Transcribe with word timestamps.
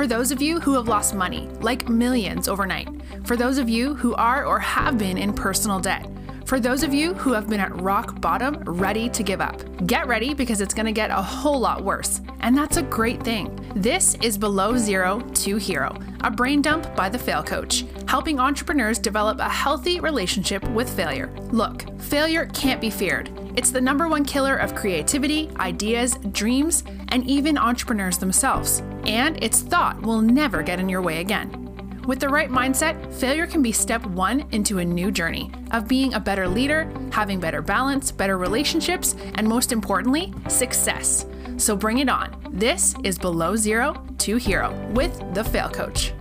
For 0.00 0.06
those 0.06 0.30
of 0.32 0.40
you 0.40 0.60
who 0.60 0.72
have 0.76 0.88
lost 0.88 1.14
money, 1.14 1.46
like 1.60 1.90
millions 1.90 2.48
overnight. 2.48 2.88
For 3.26 3.36
those 3.36 3.58
of 3.58 3.68
you 3.68 3.94
who 3.94 4.14
are 4.14 4.46
or 4.46 4.58
have 4.58 4.96
been 4.96 5.18
in 5.18 5.34
personal 5.34 5.78
debt. 5.78 6.08
For 6.46 6.58
those 6.58 6.82
of 6.82 6.94
you 6.94 7.12
who 7.12 7.34
have 7.34 7.50
been 7.50 7.60
at 7.60 7.82
rock 7.82 8.18
bottom, 8.18 8.62
ready 8.64 9.10
to 9.10 9.22
give 9.22 9.42
up. 9.42 9.60
Get 9.86 10.06
ready 10.06 10.32
because 10.32 10.62
it's 10.62 10.72
going 10.72 10.86
to 10.86 10.92
get 10.92 11.10
a 11.10 11.20
whole 11.20 11.60
lot 11.60 11.84
worse. 11.84 12.22
And 12.40 12.56
that's 12.56 12.78
a 12.78 12.82
great 12.82 13.22
thing. 13.22 13.54
This 13.76 14.14
is 14.22 14.38
Below 14.38 14.78
Zero 14.78 15.20
to 15.20 15.56
Hero, 15.58 15.94
a 16.22 16.30
brain 16.30 16.62
dump 16.62 16.96
by 16.96 17.10
the 17.10 17.18
Fail 17.18 17.42
Coach, 17.42 17.84
helping 18.08 18.40
entrepreneurs 18.40 18.98
develop 18.98 19.38
a 19.38 19.50
healthy 19.50 20.00
relationship 20.00 20.66
with 20.70 20.88
failure. 20.88 21.30
Look, 21.50 21.84
failure 22.00 22.46
can't 22.54 22.80
be 22.80 22.88
feared. 22.88 23.28
It's 23.60 23.72
the 23.72 23.80
number 23.82 24.08
one 24.08 24.24
killer 24.24 24.56
of 24.56 24.74
creativity, 24.74 25.50
ideas, 25.58 26.16
dreams, 26.32 26.82
and 27.08 27.28
even 27.28 27.58
entrepreneurs 27.58 28.16
themselves. 28.16 28.82
And 29.04 29.36
its 29.44 29.60
thought 29.60 30.00
will 30.00 30.22
never 30.22 30.62
get 30.62 30.80
in 30.80 30.88
your 30.88 31.02
way 31.02 31.20
again. 31.20 32.00
With 32.06 32.20
the 32.20 32.28
right 32.30 32.48
mindset, 32.48 33.12
failure 33.12 33.46
can 33.46 33.60
be 33.60 33.70
step 33.70 34.06
one 34.06 34.46
into 34.52 34.78
a 34.78 34.84
new 34.86 35.10
journey 35.10 35.52
of 35.72 35.86
being 35.86 36.14
a 36.14 36.20
better 36.20 36.48
leader, 36.48 36.90
having 37.12 37.38
better 37.38 37.60
balance, 37.60 38.10
better 38.10 38.38
relationships, 38.38 39.14
and 39.34 39.46
most 39.46 39.72
importantly, 39.72 40.32
success. 40.48 41.26
So 41.58 41.76
bring 41.76 41.98
it 41.98 42.08
on. 42.08 42.34
This 42.52 42.94
is 43.04 43.18
Below 43.18 43.56
Zero 43.56 44.02
to 44.20 44.36
Hero 44.36 44.72
with 44.94 45.34
the 45.34 45.44
Fail 45.44 45.68
Coach. 45.68 46.14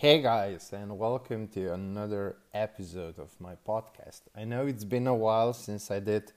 Hey 0.00 0.22
guys, 0.22 0.72
and 0.72 0.96
welcome 0.96 1.48
to 1.48 1.72
another 1.74 2.36
episode 2.54 3.18
of 3.18 3.32
my 3.40 3.54
podcast. 3.66 4.20
I 4.36 4.44
know 4.44 4.64
it's 4.64 4.84
been 4.84 5.08
a 5.08 5.14
while 5.16 5.52
since 5.52 5.90
I 5.90 5.98
did 5.98 6.30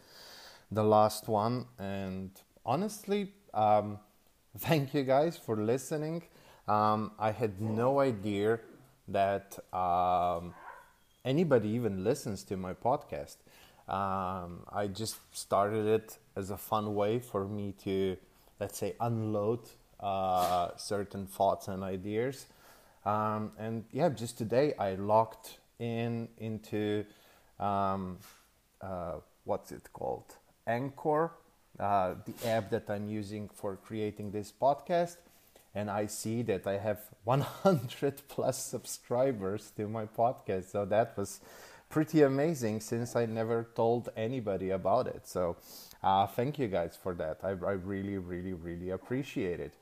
the 0.71 0.83
last 0.83 1.27
one, 1.27 1.67
and 1.77 2.31
honestly, 2.65 3.33
um, 3.53 3.99
thank 4.57 4.95
you 4.95 5.03
guys 5.03 5.37
for 5.37 5.57
listening. 5.57 6.23
Um, 6.67 7.11
I 7.19 7.29
had 7.29 7.61
no 7.61 7.99
idea 7.99 8.61
that 9.09 9.59
um, 9.71 10.55
anybody 11.23 11.69
even 11.69 12.03
listens 12.03 12.43
to 12.45 12.57
my 12.57 12.73
podcast. 12.73 13.35
Um, 13.87 14.63
I 14.73 14.87
just 14.91 15.17
started 15.37 15.85
it 15.85 16.17
as 16.35 16.49
a 16.49 16.57
fun 16.57 16.95
way 16.95 17.19
for 17.19 17.45
me 17.45 17.75
to, 17.83 18.17
let's 18.59 18.79
say, 18.79 18.95
unload 18.99 19.69
uh, 19.99 20.75
certain 20.77 21.27
thoughts 21.27 21.67
and 21.67 21.83
ideas 21.83 22.47
um, 23.05 23.51
and 23.57 23.85
yeah, 23.91 24.09
just 24.09 24.37
today 24.37 24.73
I 24.77 24.95
logged 24.95 25.57
in 25.79 26.27
into 26.37 27.05
um, 27.59 28.17
uh, 28.81 29.15
what's 29.43 29.71
it 29.71 29.89
called? 29.93 30.35
Anchor, 30.67 31.31
uh, 31.79 32.15
the 32.25 32.47
app 32.47 32.69
that 32.71 32.89
I'm 32.89 33.07
using 33.07 33.49
for 33.49 33.75
creating 33.75 34.31
this 34.31 34.51
podcast. 34.51 35.17
And 35.73 35.89
I 35.89 36.07
see 36.07 36.41
that 36.43 36.67
I 36.67 36.77
have 36.77 36.99
100 37.23 38.21
plus 38.27 38.63
subscribers 38.63 39.71
to 39.77 39.87
my 39.87 40.05
podcast. 40.05 40.71
So 40.71 40.85
that 40.85 41.17
was 41.17 41.39
pretty 41.89 42.21
amazing 42.21 42.81
since 42.81 43.15
I 43.15 43.25
never 43.25 43.67
told 43.75 44.09
anybody 44.15 44.69
about 44.71 45.07
it. 45.07 45.27
So 45.27 45.57
uh, 46.03 46.27
thank 46.27 46.59
you 46.59 46.67
guys 46.67 46.97
for 47.01 47.13
that. 47.15 47.39
I, 47.43 47.49
I 47.49 47.73
really, 47.73 48.17
really, 48.17 48.53
really 48.53 48.89
appreciate 48.91 49.59
it. 49.59 49.73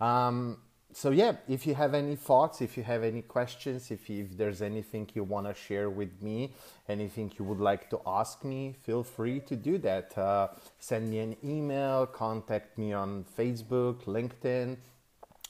Um, 0.00 0.58
so 0.92 1.10
yeah 1.10 1.32
if 1.48 1.66
you 1.66 1.74
have 1.74 1.94
any 1.94 2.16
thoughts 2.16 2.60
if 2.60 2.76
you 2.76 2.82
have 2.82 3.02
any 3.02 3.22
questions 3.22 3.90
if, 3.90 4.08
if 4.08 4.36
there's 4.36 4.62
anything 4.62 5.08
you 5.14 5.22
want 5.22 5.46
to 5.46 5.54
share 5.54 5.90
with 5.90 6.22
me 6.22 6.52
anything 6.88 7.30
you 7.38 7.44
would 7.44 7.60
like 7.60 7.90
to 7.90 8.00
ask 8.06 8.44
me 8.44 8.74
feel 8.82 9.02
free 9.02 9.40
to 9.40 9.54
do 9.54 9.76
that. 9.78 10.16
Uh, 10.16 10.48
send 10.78 11.10
me 11.10 11.18
an 11.18 11.36
email 11.44 12.06
contact 12.06 12.78
me 12.78 12.92
on 12.92 13.24
facebook 13.38 14.04
linkedin 14.04 14.76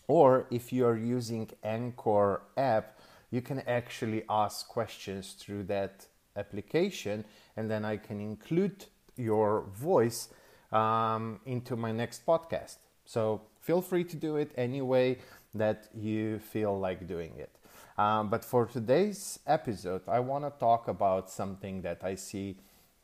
or 0.09 0.47
if 0.50 0.72
you 0.72 0.84
are 0.87 0.97
using 0.97 1.48
anchor 1.62 2.43
app 2.56 2.98
you 3.31 3.41
can 3.41 3.60
actually 3.60 4.25
ask 4.28 4.66
questions 4.69 5.37
through 5.38 5.62
that 5.62 6.06
application 6.37 7.25
and 7.56 7.71
then 7.71 7.84
i 7.84 7.97
can 7.97 8.21
include 8.21 8.87
your 9.16 9.65
voice 9.75 10.28
um, 10.72 11.41
into 11.47 11.77
my 11.77 11.93
next 11.93 12.25
podcast. 12.27 12.77
So 13.04 13.43
feel 13.69 13.83
free 13.83 14.03
to 14.03 14.17
do 14.17 14.37
it 14.37 14.51
any 14.56 14.81
way 14.81 15.19
that 15.53 15.89
you 15.95 16.39
feel 16.39 16.81
like 16.81 17.06
doing 17.06 17.34
it. 17.37 17.53
Um, 17.99 18.31
but 18.31 18.43
for 18.43 18.65
today's 18.65 19.41
episode, 19.47 20.01
I 20.09 20.21
want 20.21 20.45
to 20.45 20.53
talk 20.59 20.89
about 20.89 21.29
something 21.31 21.83
that 21.83 22.01
I 22.03 22.15
see 22.15 22.57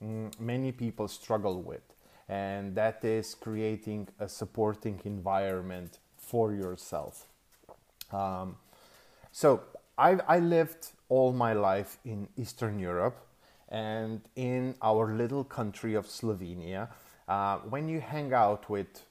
mm, 0.03 0.33
many 0.41 0.73
people 0.73 1.07
struggle 1.07 1.61
with, 1.61 1.87
and 2.31 2.75
that 2.77 3.05
is 3.05 3.35
creating 3.35 4.09
a 4.19 4.27
supporting 4.27 4.99
environment 5.05 5.99
for 6.17 6.55
yourself. 6.55 7.27
Um, 8.11 8.57
so, 9.33 9.61
I, 9.99 10.13
I 10.27 10.39
lived 10.39 10.93
all 11.11 11.35
my 11.35 11.53
life 11.53 11.99
in 12.07 12.27
Eastern 12.39 12.79
Europe 12.79 13.19
and 13.69 14.23
in 14.35 14.77
our 14.81 15.15
little 15.15 15.45
country 15.45 15.95
of 15.95 16.07
Slovenia. 16.07 16.89
Uh, 17.29 17.59
when 17.69 17.87
you 17.87 18.01
hang 18.01 18.33
out 18.33 18.71
with 18.71 19.05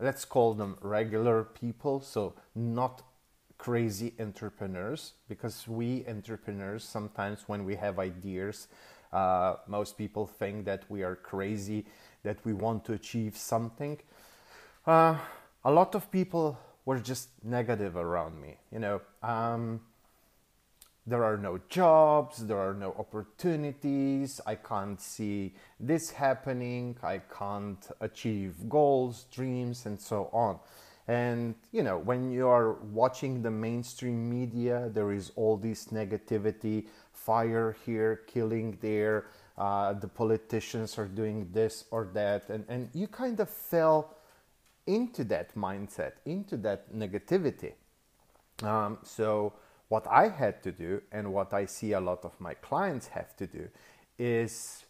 let's 0.00 0.24
call 0.24 0.54
them 0.54 0.76
regular 0.80 1.44
people, 1.44 2.00
so 2.00 2.34
not 2.54 3.02
crazy 3.58 4.14
entrepreneurs, 4.18 5.12
because 5.28 5.68
we 5.68 6.04
entrepreneurs 6.08 6.82
sometimes 6.82 7.44
when 7.46 7.64
we 7.64 7.76
have 7.76 7.98
ideas, 7.98 8.68
uh, 9.12 9.56
most 9.66 9.98
people 9.98 10.26
think 10.26 10.64
that 10.64 10.84
we 10.88 11.02
are 11.02 11.16
crazy, 11.16 11.84
that 12.22 12.38
we 12.44 12.52
want 12.52 12.84
to 12.86 12.94
achieve 12.94 13.36
something. 13.36 13.98
Uh, 14.86 15.16
a 15.64 15.70
lot 15.70 15.94
of 15.94 16.10
people 16.10 16.58
were 16.86 16.98
just 16.98 17.28
negative 17.44 17.96
around 17.96 18.40
me, 18.40 18.56
you 18.72 18.78
know. 18.78 19.00
Um, 19.22 19.80
there 21.06 21.24
are 21.24 21.36
no 21.36 21.58
jobs, 21.68 22.46
there 22.46 22.58
are 22.58 22.74
no 22.74 22.94
opportunities, 22.98 24.40
I 24.46 24.54
can't 24.54 25.00
see 25.00 25.54
this 25.78 26.10
happening, 26.10 26.96
I 27.02 27.18
can't 27.18 27.84
achieve 28.00 28.68
goals, 28.68 29.24
dreams, 29.32 29.86
and 29.86 30.00
so 30.00 30.28
on. 30.32 30.58
And 31.08 31.54
you 31.72 31.82
know, 31.82 31.98
when 31.98 32.30
you 32.30 32.46
are 32.46 32.74
watching 32.92 33.42
the 33.42 33.50
mainstream 33.50 34.30
media, 34.30 34.90
there 34.92 35.10
is 35.10 35.32
all 35.36 35.56
this 35.56 35.86
negativity 35.86 36.86
fire 37.12 37.76
here, 37.84 38.22
killing 38.26 38.78
there, 38.80 39.26
uh, 39.58 39.92
the 39.92 40.08
politicians 40.08 40.96
are 40.98 41.06
doing 41.06 41.48
this 41.52 41.84
or 41.90 42.08
that, 42.14 42.48
and, 42.48 42.64
and 42.68 42.88
you 42.94 43.06
kind 43.06 43.40
of 43.40 43.48
fell 43.48 44.16
into 44.86 45.24
that 45.24 45.54
mindset, 45.54 46.12
into 46.24 46.56
that 46.56 46.92
negativity. 46.94 47.72
Um, 48.62 48.98
so, 49.02 49.52
what 49.90 50.06
I 50.06 50.28
had 50.28 50.62
to 50.62 50.70
do, 50.70 51.02
and 51.10 51.32
what 51.32 51.52
I 51.52 51.66
see 51.66 51.92
a 51.92 52.00
lot 52.00 52.24
of 52.24 52.40
my 52.40 52.54
clients 52.54 53.08
have 53.08 53.36
to 53.38 53.46
do, 53.46 53.68
is 54.18 54.84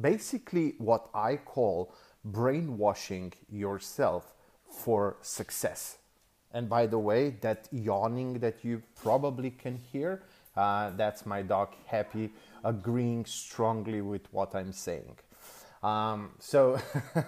basically 0.00 0.74
what 0.78 1.08
I 1.12 1.34
call 1.36 1.92
brainwashing 2.24 3.32
yourself 3.50 4.34
for 4.70 5.16
success. 5.20 5.98
And 6.52 6.68
by 6.68 6.86
the 6.86 6.98
way, 6.98 7.30
that 7.40 7.68
yawning 7.72 8.38
that 8.38 8.64
you 8.64 8.82
probably 8.94 9.50
can 9.50 9.78
hear, 9.92 10.22
uh, 10.56 10.90
that's 10.96 11.26
my 11.26 11.42
dog 11.42 11.74
Happy 11.86 12.30
agreeing 12.64 13.24
strongly 13.24 14.00
with 14.00 14.32
what 14.32 14.54
I'm 14.54 14.72
saying. 14.72 15.16
Um, 15.82 16.30
so, 16.38 16.78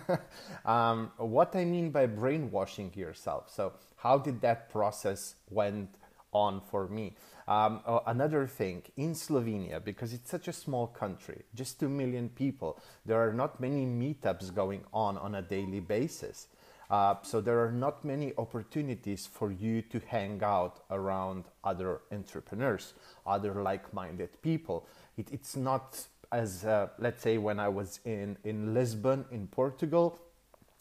um, 0.65 1.11
what 1.17 1.57
I 1.57 1.65
mean 1.65 1.91
by 1.91 2.07
brainwashing 2.07 2.93
yourself. 2.95 3.51
So, 3.51 3.73
how 3.97 4.19
did 4.19 4.41
that 4.43 4.71
process 4.71 5.35
went 5.51 5.97
on 6.33 6.61
for 6.61 6.89
me. 6.89 7.17
Um, 7.47 7.81
uh, 7.87 8.01
another 8.07 8.47
thing 8.47 8.83
in 8.97 9.15
Slovenia, 9.15 9.83
because 9.83 10.13
it's 10.13 10.31
such 10.31 10.49
a 10.49 10.53
small 10.53 10.87
country, 10.87 11.45
just 11.55 11.81
2 11.81 11.89
million 11.89 12.29
people, 12.29 12.79
there 13.07 13.27
are 13.27 13.33
not 13.33 13.61
many 13.61 13.87
meetups 13.87 14.55
going 14.55 14.85
on 14.93 15.17
on 15.17 15.35
a 15.35 15.43
daily 15.43 15.81
basis. 15.81 16.49
Uh, 16.91 17.17
so 17.23 17.41
there 17.41 17.63
are 17.63 17.73
not 17.73 18.05
many 18.05 18.33
opportunities 18.39 19.27
for 19.27 19.51
you 19.53 19.83
to 19.83 20.01
hang 20.07 20.43
out 20.43 20.81
around 20.91 21.45
other 21.63 22.01
entrepreneurs, 22.13 22.95
other 23.27 23.63
like-minded 23.63 24.41
people. 24.43 24.87
It, 25.17 25.29
it's 25.33 25.55
not 25.55 26.07
as 26.33 26.65
uh, 26.65 26.89
let's 26.99 27.23
say 27.23 27.39
when 27.39 27.59
I 27.59 27.69
was 27.69 28.01
in 28.05 28.37
in 28.45 28.75
Lisbon 28.75 29.25
in 29.31 29.47
Portugal, 29.47 30.19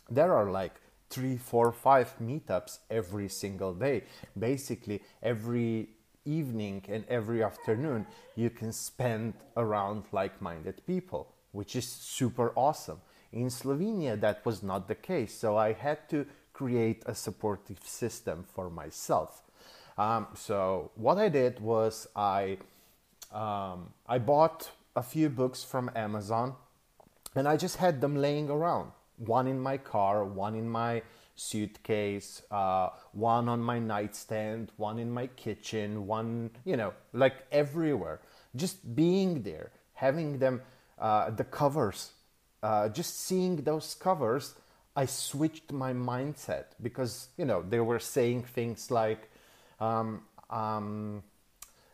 there 0.10 0.34
are 0.34 0.50
like 0.50 0.76
three, 1.10 1.38
four, 1.38 1.72
five 1.72 2.14
meetups 2.22 2.80
every 2.90 3.30
single 3.30 3.74
day. 3.74 4.04
Basically, 4.38 5.02
every 5.24 5.90
evening 6.26 6.84
and 6.90 7.06
every 7.08 7.44
afternoon, 7.44 8.06
you 8.36 8.50
can 8.50 8.72
spend 8.72 9.34
around 9.56 10.04
like 10.12 10.42
minded 10.42 10.82
people, 10.86 11.34
which 11.52 11.76
is 11.76 11.88
super 11.88 12.52
awesome. 12.56 13.00
In 13.32 13.48
Slovenia, 13.48 14.20
that 14.20 14.46
was 14.46 14.64
not 14.64 14.88
the 14.88 14.96
case. 14.96 15.34
So 15.34 15.58
I 15.58 15.74
had 15.74 16.10
to 16.10 16.26
create 16.54 17.04
a 17.06 17.16
supportive 17.16 17.80
system 17.84 18.46
for 18.54 18.70
myself. 18.70 19.44
Um, 19.98 20.28
so 20.36 20.92
what 20.96 21.18
I 21.18 21.30
did 21.30 21.60
was 21.60 22.08
I 22.16 22.58
um, 23.32 23.94
I 24.08 24.20
bought 24.20 24.72
a 24.96 25.04
few 25.04 25.30
books 25.30 25.64
from 25.64 25.92
Amazon, 25.96 26.56
and 27.36 27.48
I 27.48 27.58
just 27.58 27.78
had 27.78 28.00
them 28.00 28.16
laying 28.16 28.50
around 28.50 28.92
one 29.18 29.48
in 29.48 29.60
my 29.60 29.78
car, 29.78 30.24
one 30.24 30.56
in 30.56 30.70
my 30.70 31.02
suitcase, 31.36 32.42
uh, 32.52 32.90
one 33.14 33.48
on 33.48 33.62
my 33.62 33.80
nightstand, 33.80 34.72
one 34.78 35.00
in 35.00 35.12
my 35.12 35.28
kitchen, 35.28 36.08
one, 36.08 36.50
you 36.66 36.76
know, 36.76 36.94
like 37.14 37.46
everywhere. 37.52 38.20
Just 38.56 38.96
being 38.96 39.44
there, 39.44 39.72
having 39.94 40.40
them, 40.40 40.62
uh, 41.00 41.30
the 41.30 41.44
covers, 41.44 42.12
uh, 42.64 42.90
just 42.90 43.20
seeing 43.22 43.58
those 43.58 43.94
covers, 43.94 44.56
I 44.96 45.06
switched 45.06 45.72
my 45.72 45.94
mindset 45.94 46.66
because, 46.82 47.28
you 47.38 47.46
know, 47.46 47.64
they 47.68 47.80
were 47.80 48.00
saying 48.00 48.44
things 48.44 48.90
like, 48.90 49.30
um, 49.80 50.24
um, 50.50 51.24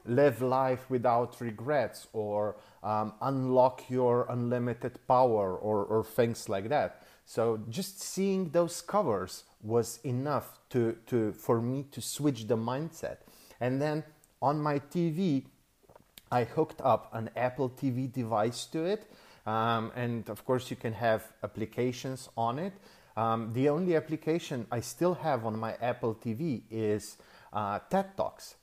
live 0.06 0.42
life 0.42 0.90
without 0.90 1.40
regrets 1.40 2.08
or 2.14 2.56
um, 2.84 3.14
unlock 3.22 3.90
your 3.90 4.26
unlimited 4.30 5.00
power 5.08 5.56
or, 5.56 5.84
or 5.86 6.04
things 6.04 6.50
like 6.50 6.70
that 6.70 7.03
so 7.26 7.60
just 7.70 8.02
seeing 8.02 8.50
those 8.50 8.82
covers 8.82 9.44
was 9.62 10.00
enough 10.04 10.60
to, 10.70 10.98
to 11.08 11.32
for 11.34 11.62
me 11.62 11.86
to 11.92 12.02
switch 12.02 12.48
the 12.48 12.58
mindset. 12.58 13.18
And 13.60 13.82
then 13.82 14.04
on 14.42 14.60
my 14.60 14.78
tv 14.80 15.46
i 16.30 16.44
hooked 16.44 16.82
up 16.82 17.10
an 17.14 17.30
apple 17.36 17.70
tv 17.70 18.12
device 18.12 18.66
to 18.66 18.84
it 18.84 19.10
um, 19.46 19.92
and 19.96 20.30
of 20.30 20.46
course 20.46 20.70
you 20.70 20.76
can 20.76 20.94
have 20.94 21.24
applications 21.44 22.30
on 22.38 22.60
it. 22.60 22.74
Um, 23.16 23.54
the 23.54 23.70
only 23.70 23.96
application 23.96 24.66
i 24.72 24.80
still 24.80 25.14
have 25.14 25.46
on 25.46 25.58
my 25.60 25.76
apple 25.82 26.16
tv 26.16 26.64
is 26.70 27.18
uh, 27.52 27.80
ted 27.90 28.18
talks. 28.18 28.56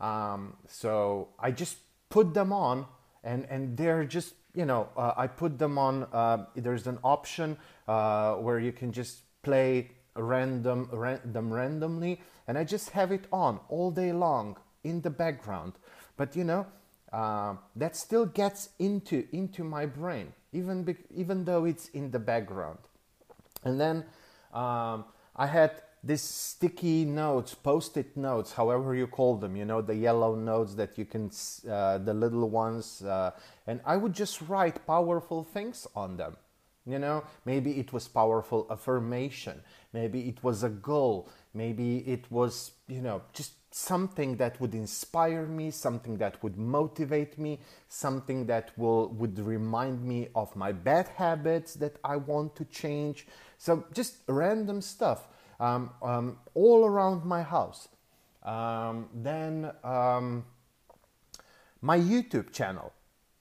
Um, 0.00 0.56
so 0.66 1.28
I 1.38 1.52
just 1.52 1.76
put 2.10 2.34
them 2.34 2.52
on, 2.52 2.86
and 3.24 3.46
and 3.50 3.76
they're 3.76 4.04
just 4.04 4.34
you 4.54 4.64
know 4.64 4.88
uh, 4.96 5.12
I 5.16 5.26
put 5.26 5.58
them 5.58 5.78
on. 5.78 6.06
Uh, 6.12 6.46
there's 6.56 6.86
an 6.86 6.98
option 7.02 7.56
uh, 7.88 8.34
where 8.34 8.58
you 8.58 8.72
can 8.72 8.92
just 8.92 9.22
play 9.42 9.90
random 10.14 10.88
them 11.24 11.52
randomly, 11.52 12.20
and 12.46 12.58
I 12.58 12.64
just 12.64 12.90
have 12.90 13.12
it 13.12 13.26
on 13.32 13.60
all 13.68 13.90
day 13.90 14.12
long 14.12 14.56
in 14.84 15.00
the 15.00 15.10
background. 15.10 15.74
But 16.16 16.36
you 16.36 16.44
know. 16.44 16.66
Uh, 17.12 17.56
that 17.76 17.94
still 17.94 18.24
gets 18.24 18.70
into 18.78 19.26
into 19.32 19.62
my 19.62 19.84
brain, 19.84 20.32
even 20.54 20.82
be, 20.82 20.96
even 21.14 21.44
though 21.44 21.66
it's 21.66 21.90
in 21.90 22.10
the 22.10 22.18
background. 22.18 22.78
And 23.64 23.78
then 23.78 24.04
um, 24.54 25.04
I 25.36 25.46
had 25.46 25.82
these 26.04 26.22
sticky 26.22 27.04
notes, 27.04 27.54
post-it 27.54 28.16
notes, 28.16 28.52
however 28.52 28.94
you 28.94 29.06
call 29.06 29.36
them, 29.36 29.54
you 29.54 29.64
know, 29.64 29.80
the 29.80 29.94
yellow 29.94 30.34
notes 30.34 30.74
that 30.74 30.98
you 30.98 31.04
can, 31.04 31.30
uh, 31.70 31.98
the 31.98 32.12
little 32.12 32.50
ones, 32.50 33.02
uh, 33.02 33.30
and 33.66 33.80
I 33.84 33.96
would 33.96 34.12
just 34.12 34.40
write 34.42 34.84
powerful 34.86 35.44
things 35.44 35.86
on 35.94 36.16
them. 36.16 36.36
You 36.84 36.98
know, 36.98 37.22
maybe 37.44 37.78
it 37.78 37.92
was 37.92 38.08
powerful 38.08 38.66
affirmation, 38.68 39.62
maybe 39.92 40.28
it 40.28 40.42
was 40.42 40.64
a 40.64 40.68
goal, 40.68 41.28
maybe 41.54 41.98
it 41.98 42.28
was, 42.28 42.72
you 42.88 43.00
know, 43.00 43.22
just 43.32 43.52
something 43.72 44.36
that 44.38 44.60
would 44.60 44.74
inspire 44.74 45.46
me, 45.46 45.70
something 45.70 46.16
that 46.16 46.42
would 46.42 46.58
motivate 46.58 47.38
me, 47.38 47.60
something 47.88 48.46
that 48.46 48.76
will 48.76 49.10
would 49.10 49.38
remind 49.38 50.02
me 50.02 50.28
of 50.34 50.54
my 50.56 50.72
bad 50.72 51.06
habits 51.06 51.74
that 51.74 51.96
I 52.02 52.16
want 52.16 52.56
to 52.56 52.64
change. 52.64 53.28
So 53.58 53.84
just 53.92 54.16
random 54.26 54.82
stuff 54.82 55.28
um, 55.62 55.90
um, 56.02 56.38
all 56.54 56.84
around 56.84 57.24
my 57.24 57.42
house. 57.42 57.88
Um, 58.42 59.08
then 59.14 59.70
um, 59.84 60.44
my 61.80 61.98
YouTube 61.98 62.52
channel, 62.52 62.92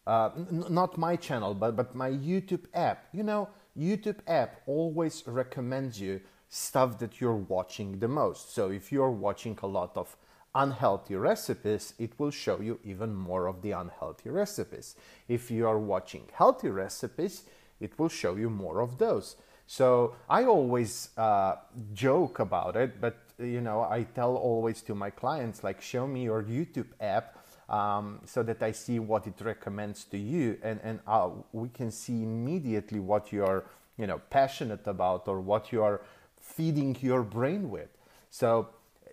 uh, 0.06 0.29
not 0.51 0.97
my 0.97 1.15
channel, 1.15 1.56
but, 1.56 1.75
but 1.75 1.95
my 1.95 2.12
YouTube 2.12 2.65
app. 2.75 3.07
You 3.12 3.23
know, 3.23 3.50
YouTube 3.77 4.19
app 4.27 4.62
always 4.68 5.23
recommends 5.25 6.00
you 6.00 6.21
stuff 6.47 7.00
that 7.00 7.19
you're 7.19 7.44
watching 7.56 7.97
the 8.00 8.07
most. 8.07 8.53
So 8.53 8.69
if 8.69 8.91
you're 8.91 9.09
watching 9.09 9.57
a 9.63 9.68
lot 9.68 9.97
of 9.97 10.15
unhealthy 10.53 11.15
recipes, 11.15 11.95
it 11.97 12.12
will 12.19 12.29
show 12.29 12.62
you 12.62 12.79
even 12.83 13.15
more 13.15 13.47
of 13.47 13.63
the 13.63 13.71
unhealthy 13.71 14.29
recipes. 14.29 14.95
If 15.27 15.50
you 15.50 15.68
are 15.68 15.79
watching 15.79 16.25
healthy 16.33 16.69
recipes, 16.69 17.44
it 17.79 17.97
will 17.97 18.09
show 18.09 18.35
you 18.35 18.50
more 18.51 18.81
of 18.81 19.00
those. 19.00 19.38
So 19.71 20.15
I 20.29 20.44
always 20.44 21.12
uh, 21.18 21.56
joke 21.94 22.39
about 22.39 22.75
it, 22.75 23.00
but 23.00 23.15
you 23.39 23.62
know, 23.62 23.83
I 23.83 24.03
tell 24.03 24.35
always 24.35 24.81
to 24.81 24.94
my 24.94 25.09
clients 25.09 25.63
like, 25.63 25.81
show 25.81 26.06
me 26.06 26.23
your 26.23 26.44
YouTube 26.44 26.89
app. 27.00 27.38
Um, 27.69 28.19
so 28.25 28.44
that 28.44 28.62
I 28.62 28.73
see 28.73 29.00
what 29.00 29.27
it 29.27 29.39
recommends 29.39 30.03
to 30.12 30.18
you, 30.18 30.57
and 30.62 30.81
and 30.83 31.00
uh, 31.07 31.29
we 31.53 31.69
can 31.69 31.89
see 31.89 32.21
immediately 32.21 33.00
what 33.00 33.31
you 33.31 33.45
are, 33.45 33.63
you 33.95 34.07
know, 34.07 34.19
passionate 34.29 34.85
about 34.88 35.29
or 35.29 35.39
what 35.39 35.71
you 35.71 35.81
are 35.81 36.01
feeding 36.41 36.97
your 37.00 37.23
brain 37.23 37.69
with. 37.69 37.88
So 38.29 38.68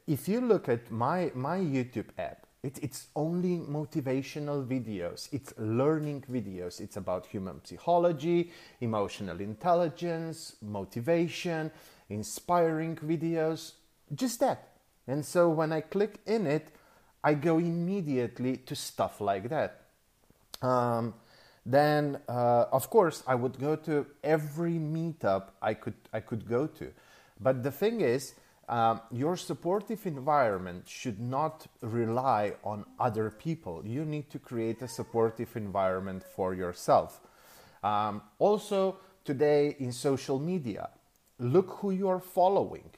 if 0.08 0.26
you 0.26 0.40
look 0.40 0.68
at 0.68 0.90
my 0.90 1.30
my 1.36 1.58
YouTube 1.58 2.10
app, 2.18 2.47
it, 2.62 2.78
it's 2.82 3.06
only 3.14 3.58
motivational 3.58 4.66
videos, 4.66 5.28
it's 5.32 5.52
learning 5.58 6.24
videos. 6.30 6.80
It's 6.80 6.96
about 6.96 7.26
human 7.26 7.64
psychology, 7.64 8.50
emotional 8.80 9.40
intelligence, 9.40 10.56
motivation, 10.60 11.70
inspiring 12.08 12.96
videos, 12.96 13.72
just 14.14 14.40
that. 14.40 14.70
And 15.06 15.24
so 15.24 15.48
when 15.48 15.72
I 15.72 15.82
click 15.82 16.18
in 16.26 16.46
it, 16.46 16.68
I 17.22 17.34
go 17.34 17.58
immediately 17.58 18.56
to 18.56 18.74
stuff 18.74 19.20
like 19.20 19.48
that. 19.48 19.82
Um, 20.60 21.14
then, 21.64 22.18
uh, 22.28 22.64
of 22.72 22.90
course, 22.90 23.22
I 23.26 23.34
would 23.34 23.58
go 23.58 23.76
to 23.76 24.06
every 24.24 24.78
meetup 24.78 25.50
I 25.60 25.74
could 25.74 25.94
I 26.12 26.20
could 26.20 26.48
go 26.48 26.66
to. 26.66 26.92
But 27.40 27.62
the 27.62 27.70
thing 27.70 28.00
is, 28.00 28.34
um, 28.68 29.00
your 29.10 29.36
supportive 29.36 30.06
environment 30.06 30.88
should 30.88 31.18
not 31.18 31.66
rely 31.80 32.54
on 32.62 32.84
other 33.00 33.30
people. 33.30 33.82
You 33.84 34.04
need 34.04 34.30
to 34.30 34.38
create 34.38 34.82
a 34.82 34.88
supportive 34.88 35.56
environment 35.56 36.22
for 36.22 36.54
yourself. 36.54 37.20
Um, 37.82 38.22
also, 38.38 38.98
today 39.24 39.76
in 39.78 39.92
social 39.92 40.38
media, 40.38 40.90
look 41.38 41.78
who 41.80 41.92
you 41.92 42.08
are 42.08 42.20
following, 42.20 42.90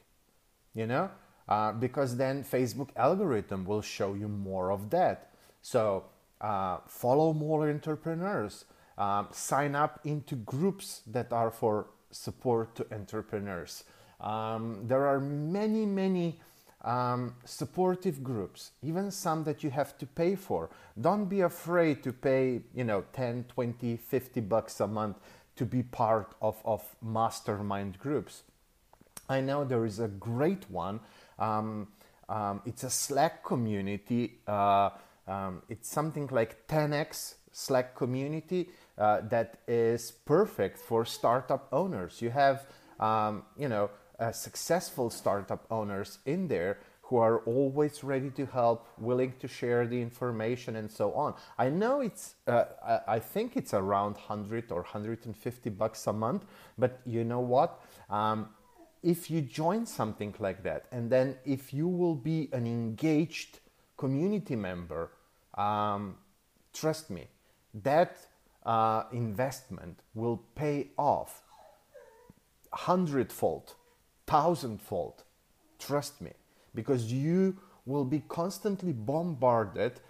you 0.75 0.87
know, 0.87 1.11
uh, 1.49 1.73
because 1.73 2.17
then 2.17 2.43
Facebook 2.43 2.89
algorithm 2.97 3.65
will 3.65 3.83
show 3.83 4.15
you 4.15 4.29
more 4.29 4.73
of 4.73 4.91
that. 4.91 5.33
So, 5.63 6.05
uh, 6.41 6.79
follow 6.87 7.33
more 7.33 7.69
entrepreneurs, 7.69 8.65
um, 8.97 9.29
sign 9.31 9.75
up 9.75 10.01
into 10.05 10.37
groups 10.37 11.03
that 11.07 11.33
are 11.33 11.51
for 11.51 11.87
support 12.11 12.75
to 12.77 12.87
entrepreneurs. 12.93 13.85
Um, 14.21 14.81
there 14.87 15.07
are 15.07 15.21
many, 15.21 15.87
many 15.87 16.39
um, 16.83 17.35
supportive 17.45 18.23
groups, 18.23 18.73
even 18.83 19.11
some 19.11 19.45
that 19.45 19.63
you 19.63 19.71
have 19.71 19.99
to 19.99 20.07
pay 20.07 20.35
for. 20.35 20.71
Don't 21.01 21.27
be 21.27 21.41
afraid 21.41 22.03
to 22.05 22.13
pay, 22.13 22.61
you 22.75 22.85
know, 22.85 23.05
10, 23.13 23.45
20, 23.49 23.97
50 23.97 24.41
bucks 24.41 24.81
a 24.81 24.87
month 24.87 25.17
to 25.57 25.67
be 25.67 25.83
part 25.83 26.35
of, 26.41 26.57
of 26.65 26.83
mastermind 27.03 27.99
groups. 27.99 28.43
I 29.29 29.41
know 29.41 29.65
there 29.65 29.85
is 29.85 30.01
a 30.01 30.09
great 30.09 30.71
one. 30.71 31.01
Um, 31.39 31.89
um 32.29 32.63
it's 32.65 32.85
a 32.85 32.91
Slack 32.91 33.45
community. 33.45 34.39
Uh, 34.47 34.91
um, 35.27 35.63
it's 35.69 35.89
something 35.89 36.29
like 36.33 36.67
10x 36.67 37.35
Slack 37.53 37.95
community 37.95 38.71
uh, 38.99 39.21
that 39.29 39.59
is 39.69 40.11
perfect 40.11 40.79
for 40.79 41.05
startup 41.05 41.69
owners. 41.73 42.21
You 42.23 42.31
have, 42.31 42.67
um, 42.99 43.45
you 43.57 43.69
know, 43.69 43.91
uh, 44.21 44.33
successful 44.33 45.11
startup 45.11 45.67
owners 45.71 46.19
in 46.27 46.47
there 46.49 46.79
who 47.03 47.17
are 47.17 47.39
always 47.39 48.05
ready 48.05 48.31
to 48.31 48.47
help, 48.47 48.87
willing 48.97 49.35
to 49.41 49.49
share 49.49 49.85
the 49.85 50.01
information, 50.01 50.77
and 50.77 50.89
so 50.89 51.13
on. 51.15 51.35
I 51.59 51.69
know 51.69 52.01
it's, 52.01 52.37
uh, 52.47 52.67
I 53.09 53.19
think 53.19 53.57
it's 53.57 53.75
around 53.75 54.13
100 54.13 54.71
or 54.71 54.83
150 54.83 55.71
bucks 55.71 56.07
a 56.07 56.13
month, 56.13 56.45
but 56.79 57.01
you 57.05 57.25
know 57.25 57.41
what? 57.41 57.81
Um, 58.09 58.51
if 59.03 59.29
you 59.29 59.41
join 59.41 59.87
something 59.87 60.37
like 60.39 60.63
that, 60.63 60.85
and 60.93 61.11
then 61.11 61.37
if 61.45 61.75
you 61.75 61.89
will 61.89 62.15
be 62.15 62.49
an 62.53 62.67
engaged 62.67 63.59
community 63.97 64.55
member, 64.55 65.11
um, 65.55 66.17
trust 66.73 67.11
me, 67.11 67.27
that 67.83 68.19
uh, 68.65 69.05
investment 69.13 69.99
will 70.15 70.37
pay 70.55 70.91
off 70.97 71.43
hundredfold 72.73 73.75
thousandfold. 74.31 75.25
Trust 75.79 76.21
me, 76.21 76.33
because 76.75 77.13
you 77.13 77.57
will 77.85 78.05
be 78.05 78.23
constantly 78.29 78.93
bombarded 78.93 80.01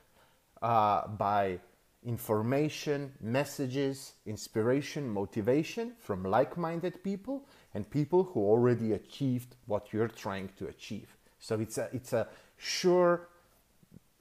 uh, 0.63 1.07
by 1.09 1.59
information, 2.05 3.13
messages, 3.21 4.15
inspiration, 4.27 5.09
motivation 5.09 5.93
from 5.99 6.25
like 6.25 6.57
minded 6.57 7.03
people 7.03 7.47
and 7.75 7.89
people 7.91 8.25
who 8.25 8.41
already 8.41 8.93
achieved 8.93 9.55
what 9.67 9.93
you're 9.93 10.09
trying 10.09 10.49
to 10.59 10.67
achieve. 10.67 11.09
So 11.39 11.61
it's 11.61 11.79
a, 11.79 11.89
it's 11.93 12.13
a 12.13 12.29
sure 12.57 13.29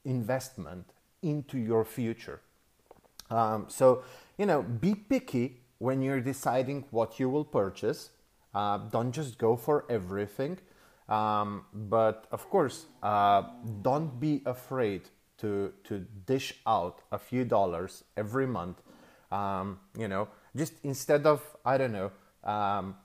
investment 0.05 0.85
into 1.21 1.57
your 1.57 1.83
future. 1.83 2.39
Um, 3.29 3.65
so, 3.67 4.03
you 4.37 4.45
know, 4.45 4.61
be 4.61 4.95
picky 4.95 5.57
when 5.77 6.01
you're 6.01 6.21
deciding 6.21 6.85
what 6.91 7.19
you 7.19 7.29
will 7.29 7.45
purchase, 7.45 8.11
uh, 8.53 8.77
don't 8.77 9.11
just 9.11 9.37
go 9.37 9.55
for 9.55 9.85
everything. 9.89 10.57
Um, 11.07 11.65
but 11.73 12.27
of 12.31 12.49
course, 12.49 12.85
uh, 13.01 13.43
don't 13.81 14.19
be 14.19 14.41
afraid 14.45 15.09
to, 15.39 15.73
to 15.85 16.05
dish 16.25 16.53
out 16.67 17.01
a 17.11 17.17
few 17.17 17.45
dollars 17.45 18.03
every 18.15 18.45
month. 18.45 18.81
Um, 19.31 19.79
you 19.97 20.07
know, 20.07 20.27
just 20.55 20.73
instead 20.83 21.25
of, 21.25 21.41
I 21.65 21.77
don't 21.77 21.93
know, 21.93 22.11
um, 22.43 22.95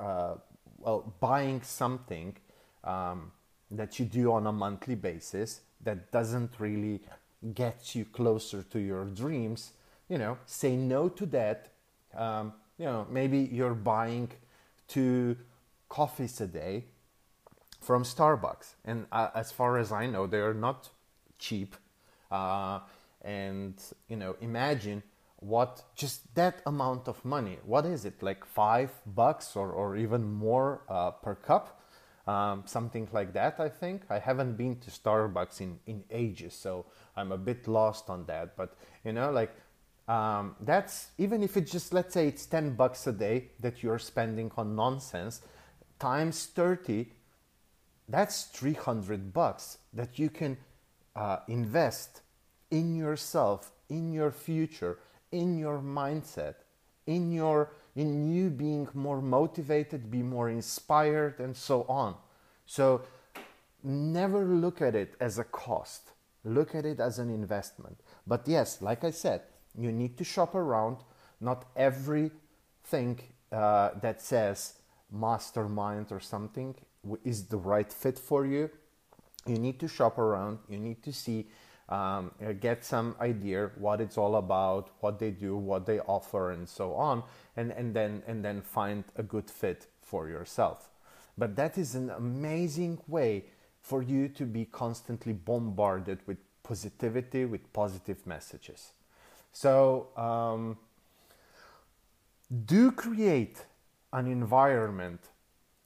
uh, 0.00 0.34
well, 0.78 1.14
buying 1.20 1.62
something 1.62 2.36
um, 2.84 3.32
that 3.70 3.98
you 3.98 4.04
do 4.04 4.32
on 4.32 4.46
a 4.46 4.52
monthly 4.52 4.94
basis 4.94 5.60
that 5.82 6.10
doesn't 6.12 6.52
really 6.58 7.00
get 7.54 7.94
you 7.94 8.04
closer 8.04 8.62
to 8.62 8.78
your 8.78 9.04
dreams, 9.06 9.72
you 10.08 10.18
know, 10.18 10.38
say 10.46 10.76
no 10.76 11.08
to 11.08 11.26
that. 11.26 11.72
Um, 12.14 12.52
you 12.78 12.84
know, 12.84 13.06
maybe 13.10 13.38
you're 13.38 13.74
buying 13.74 14.28
two 14.88 15.36
coffees 15.88 16.40
a 16.40 16.46
day 16.46 16.84
from 17.80 18.04
Starbucks, 18.04 18.76
and 18.84 19.06
uh, 19.12 19.28
as 19.34 19.52
far 19.52 19.76
as 19.76 19.90
I 19.92 20.06
know, 20.06 20.26
they 20.26 20.38
are 20.38 20.54
not 20.54 20.90
cheap. 21.38 21.76
Uh, 22.30 22.80
and 23.20 23.74
you 24.08 24.16
know, 24.16 24.36
imagine 24.40 25.02
what 25.36 25.82
just 25.94 26.34
that 26.34 26.62
amount 26.66 27.08
of 27.08 27.24
money. 27.24 27.58
What 27.64 27.84
is 27.84 28.04
it 28.04 28.22
like 28.22 28.44
five 28.44 28.90
bucks 29.06 29.56
or 29.56 29.70
or 29.70 29.96
even 29.96 30.24
more 30.24 30.82
uh, 30.88 31.10
per 31.10 31.34
cup? 31.34 31.80
Um, 32.26 32.62
something 32.66 33.08
like 33.12 33.32
that. 33.32 33.58
I 33.58 33.68
think 33.68 34.02
I 34.08 34.20
haven't 34.20 34.56
been 34.56 34.76
to 34.80 34.90
Starbucks 34.90 35.60
in 35.60 35.80
in 35.86 36.04
ages, 36.10 36.54
so 36.54 36.86
I'm 37.16 37.32
a 37.32 37.38
bit 37.38 37.66
lost 37.66 38.08
on 38.08 38.26
that. 38.26 38.56
But 38.56 38.76
you 39.04 39.12
know, 39.12 39.30
like 39.32 39.52
um, 40.08 40.56
that's 40.60 41.10
even 41.18 41.42
if 41.42 41.56
it's 41.56 41.70
just 41.70 41.92
let's 41.92 42.14
say 42.14 42.26
it's 42.26 42.46
10 42.46 42.74
bucks 42.74 43.06
a 43.06 43.12
day 43.12 43.50
that 43.60 43.82
you're 43.82 43.98
spending 43.98 44.50
on 44.56 44.74
nonsense 44.74 45.42
times 45.98 46.46
30 46.46 47.06
that's 48.08 48.44
300 48.44 49.32
bucks 49.32 49.78
that 49.92 50.18
you 50.18 50.28
can 50.28 50.56
uh, 51.14 51.38
invest 51.48 52.22
in 52.70 52.96
yourself 52.96 53.72
in 53.88 54.12
your 54.12 54.30
future 54.30 54.98
in 55.30 55.56
your 55.56 55.78
mindset 55.78 56.54
in 57.06 57.32
your 57.32 57.70
in 57.94 58.32
you 58.34 58.48
being 58.50 58.88
more 58.94 59.20
motivated 59.20 60.10
be 60.10 60.22
more 60.22 60.48
inspired 60.48 61.38
and 61.40 61.56
so 61.56 61.84
on. 61.88 62.14
So 62.64 63.02
never 63.82 64.44
look 64.44 64.80
at 64.80 64.94
it 64.94 65.14
as 65.20 65.38
a 65.38 65.44
cost. 65.44 66.12
Look 66.44 66.74
at 66.74 66.86
it 66.86 67.00
as 67.00 67.18
an 67.18 67.28
investment. 67.28 68.00
But 68.26 68.48
yes 68.48 68.80
like 68.80 69.04
i 69.04 69.10
said 69.10 69.42
you 69.78 69.92
need 69.92 70.16
to 70.18 70.24
shop 70.24 70.54
around. 70.54 70.98
Not 71.40 71.66
everything 71.76 73.20
uh, 73.50 73.90
that 74.00 74.20
says 74.22 74.74
mastermind 75.10 76.06
or 76.10 76.20
something 76.20 76.74
is 77.24 77.46
the 77.46 77.56
right 77.56 77.92
fit 77.92 78.18
for 78.18 78.46
you. 78.46 78.70
You 79.46 79.58
need 79.58 79.80
to 79.80 79.88
shop 79.88 80.18
around. 80.18 80.58
You 80.68 80.78
need 80.78 81.02
to 81.02 81.12
see, 81.12 81.48
um, 81.88 82.30
uh, 82.40 82.52
get 82.52 82.84
some 82.84 83.16
idea 83.20 83.70
what 83.76 84.00
it's 84.00 84.16
all 84.16 84.36
about, 84.36 84.90
what 85.00 85.18
they 85.18 85.30
do, 85.30 85.56
what 85.56 85.84
they 85.84 85.98
offer, 86.00 86.52
and 86.52 86.68
so 86.68 86.94
on, 86.94 87.24
and, 87.56 87.72
and 87.72 87.92
then 87.92 88.22
and 88.26 88.44
then 88.44 88.62
find 88.62 89.04
a 89.16 89.22
good 89.22 89.50
fit 89.50 89.88
for 90.00 90.28
yourself. 90.28 90.90
But 91.36 91.56
that 91.56 91.76
is 91.76 91.94
an 91.94 92.10
amazing 92.10 92.98
way 93.08 93.46
for 93.80 94.00
you 94.02 94.28
to 94.28 94.46
be 94.46 94.64
constantly 94.64 95.32
bombarded 95.32 96.20
with 96.26 96.38
positivity, 96.62 97.44
with 97.44 97.72
positive 97.72 98.24
messages. 98.26 98.92
So 99.52 100.08
um, 100.16 100.78
do 102.66 102.90
create 102.90 103.64
an 104.12 104.26
environment 104.26 105.20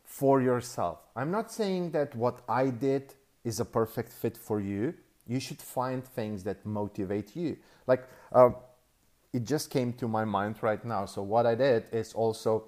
for 0.05 0.41
yourself. 0.41 0.99
I'm 1.15 1.31
not 1.31 1.53
saying 1.53 1.91
that 1.91 2.15
what 2.15 2.41
I 2.49 2.71
did 2.71 3.15
is 3.45 3.61
a 3.61 3.65
perfect 3.65 4.13
fit 4.13 4.37
for 4.37 4.61
you. 4.61 4.95
You 5.27 5.41
should 5.41 5.61
find 5.61 6.05
things 6.05 6.45
that 6.45 6.65
motivate 6.65 7.37
you. 7.37 7.57
Like 7.87 8.09
uh, 8.33 8.51
it 9.33 9.45
just 9.45 9.71
came 9.71 9.93
to 9.95 10.09
my 10.09 10.25
mind 10.25 10.57
right 10.63 10.85
now. 10.85 11.05
So 11.07 11.23
what 11.23 11.47
I 11.47 11.55
did 11.55 11.85
is 11.93 12.13
also 12.15 12.65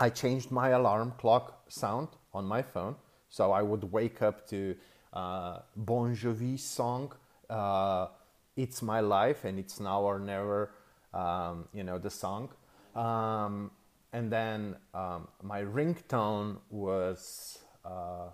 I 0.00 0.10
changed 0.10 0.50
my 0.50 0.70
alarm 0.70 1.12
clock 1.18 1.64
sound 1.68 2.08
on 2.34 2.44
my 2.44 2.62
phone. 2.62 2.96
So 3.28 3.52
I 3.52 3.62
would 3.62 3.84
wake 3.92 4.20
up 4.22 4.46
to 4.48 4.74
uh, 5.12 5.60
Bon 5.76 6.14
Jovi 6.14 6.58
song. 6.58 7.12
Uh, 7.48 8.08
it's 8.56 8.82
my 8.82 9.00
life 9.00 9.44
and 9.44 9.58
it's 9.58 9.80
now 9.80 10.02
or 10.02 10.18
never 10.18 10.74
um, 11.14 11.68
you 11.72 11.84
know 11.84 11.98
the 11.98 12.10
song. 12.10 12.50
Um, 12.94 13.70
and 14.12 14.30
then 14.30 14.76
um, 14.94 15.28
my 15.42 15.62
ringtone 15.62 16.58
was 16.70 17.58
uh, 17.84 18.28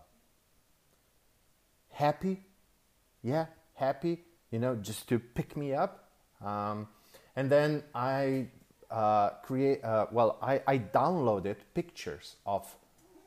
happy. 1.91 2.41
Yeah 3.23 3.47
happy 3.79 4.19
you 4.51 4.59
know 4.59 4.75
just 4.75 5.09
to 5.09 5.19
pick 5.19 5.57
me 5.57 5.73
up. 5.73 6.11
Um, 6.45 6.89
and 7.35 7.51
then 7.51 7.83
i 7.95 8.47
uh, 8.91 9.31
create 9.43 9.83
uh, 9.85 10.07
well 10.13 10.39
I, 10.43 10.61
I 10.67 10.79
downloaded 10.79 11.57
pictures 11.75 12.37
of 12.47 12.65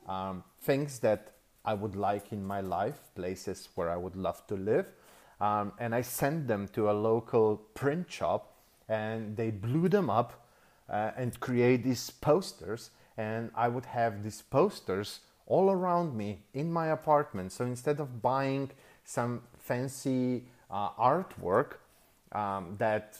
um, 0.08 0.44
things 0.62 0.98
that 1.00 1.32
i 1.64 1.74
would 1.74 1.94
like 1.94 2.32
in 2.32 2.44
my 2.44 2.60
life 2.60 2.98
places 3.14 3.68
where 3.74 3.90
i 3.90 3.96
would 3.96 4.16
love 4.16 4.44
to 4.48 4.54
live 4.56 4.86
um, 5.42 5.72
and 5.80 5.92
I 5.92 6.02
sent 6.02 6.46
them 6.46 6.68
to 6.68 6.88
a 6.88 6.92
local 6.92 7.56
print 7.74 8.10
shop, 8.10 8.54
and 8.88 9.36
they 9.36 9.50
blew 9.50 9.88
them 9.88 10.08
up 10.08 10.46
uh, 10.88 11.10
and 11.16 11.38
create 11.40 11.82
these 11.82 12.10
posters. 12.10 12.90
And 13.16 13.50
I 13.56 13.66
would 13.66 13.86
have 13.86 14.22
these 14.22 14.40
posters 14.40 15.20
all 15.46 15.68
around 15.70 16.16
me 16.16 16.44
in 16.54 16.72
my 16.72 16.86
apartment. 16.86 17.50
So 17.50 17.64
instead 17.64 17.98
of 17.98 18.22
buying 18.22 18.70
some 19.04 19.42
fancy 19.58 20.44
uh, 20.70 20.90
artwork 20.90 21.72
um, 22.30 22.76
that 22.78 23.18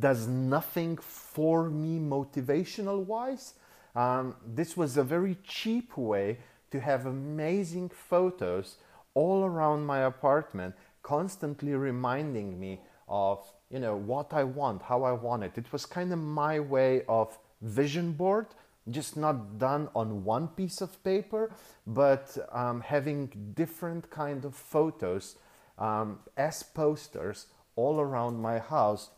does 0.00 0.26
nothing 0.26 0.96
for 0.96 1.70
me 1.70 2.00
motivational 2.00 3.04
wise, 3.04 3.54
um, 3.94 4.34
this 4.44 4.76
was 4.76 4.96
a 4.96 5.04
very 5.04 5.36
cheap 5.44 5.96
way 5.96 6.38
to 6.72 6.80
have 6.80 7.06
amazing 7.06 7.90
photos 7.90 8.78
all 9.14 9.44
around 9.44 9.84
my 9.84 10.00
apartment 10.00 10.74
constantly 11.02 11.74
reminding 11.74 12.58
me 12.58 12.80
of 13.08 13.40
you 13.70 13.78
know 13.78 13.96
what 13.96 14.32
I 14.32 14.44
want, 14.44 14.82
how 14.82 15.02
I 15.04 15.12
want 15.12 15.42
it. 15.42 15.56
It 15.56 15.72
was 15.72 15.86
kind 15.86 16.12
of 16.12 16.18
my 16.18 16.60
way 16.60 17.02
of 17.08 17.38
vision 17.62 18.12
board, 18.12 18.46
just 18.90 19.16
not 19.16 19.58
done 19.58 19.88
on 19.94 20.24
one 20.24 20.48
piece 20.48 20.80
of 20.80 21.02
paper, 21.04 21.50
but 21.86 22.36
um, 22.52 22.80
having 22.80 23.52
different 23.54 24.10
kind 24.10 24.44
of 24.44 24.54
photos 24.54 25.36
um, 25.78 26.18
as 26.36 26.62
posters 26.62 27.46
all 27.76 28.00
around 28.00 28.40
my 28.40 28.58
house, 28.58 29.10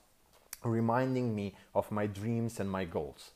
reminding 0.62 1.34
me 1.34 1.54
of 1.74 1.90
my 1.90 2.06
dreams 2.06 2.60
and 2.60 2.70
my 2.70 2.84
goals. 2.84 3.32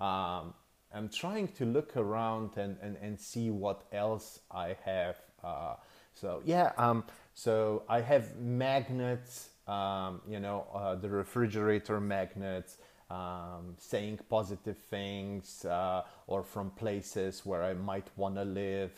Um, 0.00 0.54
I'm 0.92 1.08
trying 1.08 1.48
to 1.48 1.64
look 1.64 1.96
around 1.96 2.56
and, 2.56 2.76
and, 2.80 2.96
and 3.02 3.18
see 3.18 3.50
what 3.50 3.82
else 3.92 4.40
I 4.50 4.76
have. 4.84 5.16
Uh, 5.42 5.74
so 6.14 6.42
yeah, 6.44 6.72
um, 6.78 7.04
so 7.34 7.82
I 7.88 8.00
have 8.00 8.36
magnets, 8.38 9.50
um, 9.66 10.20
you 10.28 10.40
know, 10.40 10.66
uh, 10.74 10.94
the 10.94 11.08
refrigerator 11.08 12.00
magnets, 12.00 12.78
um, 13.10 13.74
saying 13.78 14.20
positive 14.28 14.78
things 14.78 15.64
uh, 15.64 16.02
or 16.26 16.42
from 16.42 16.70
places 16.70 17.44
where 17.44 17.62
I 17.62 17.74
might 17.74 18.06
want 18.16 18.36
to 18.36 18.44
live. 18.44 18.92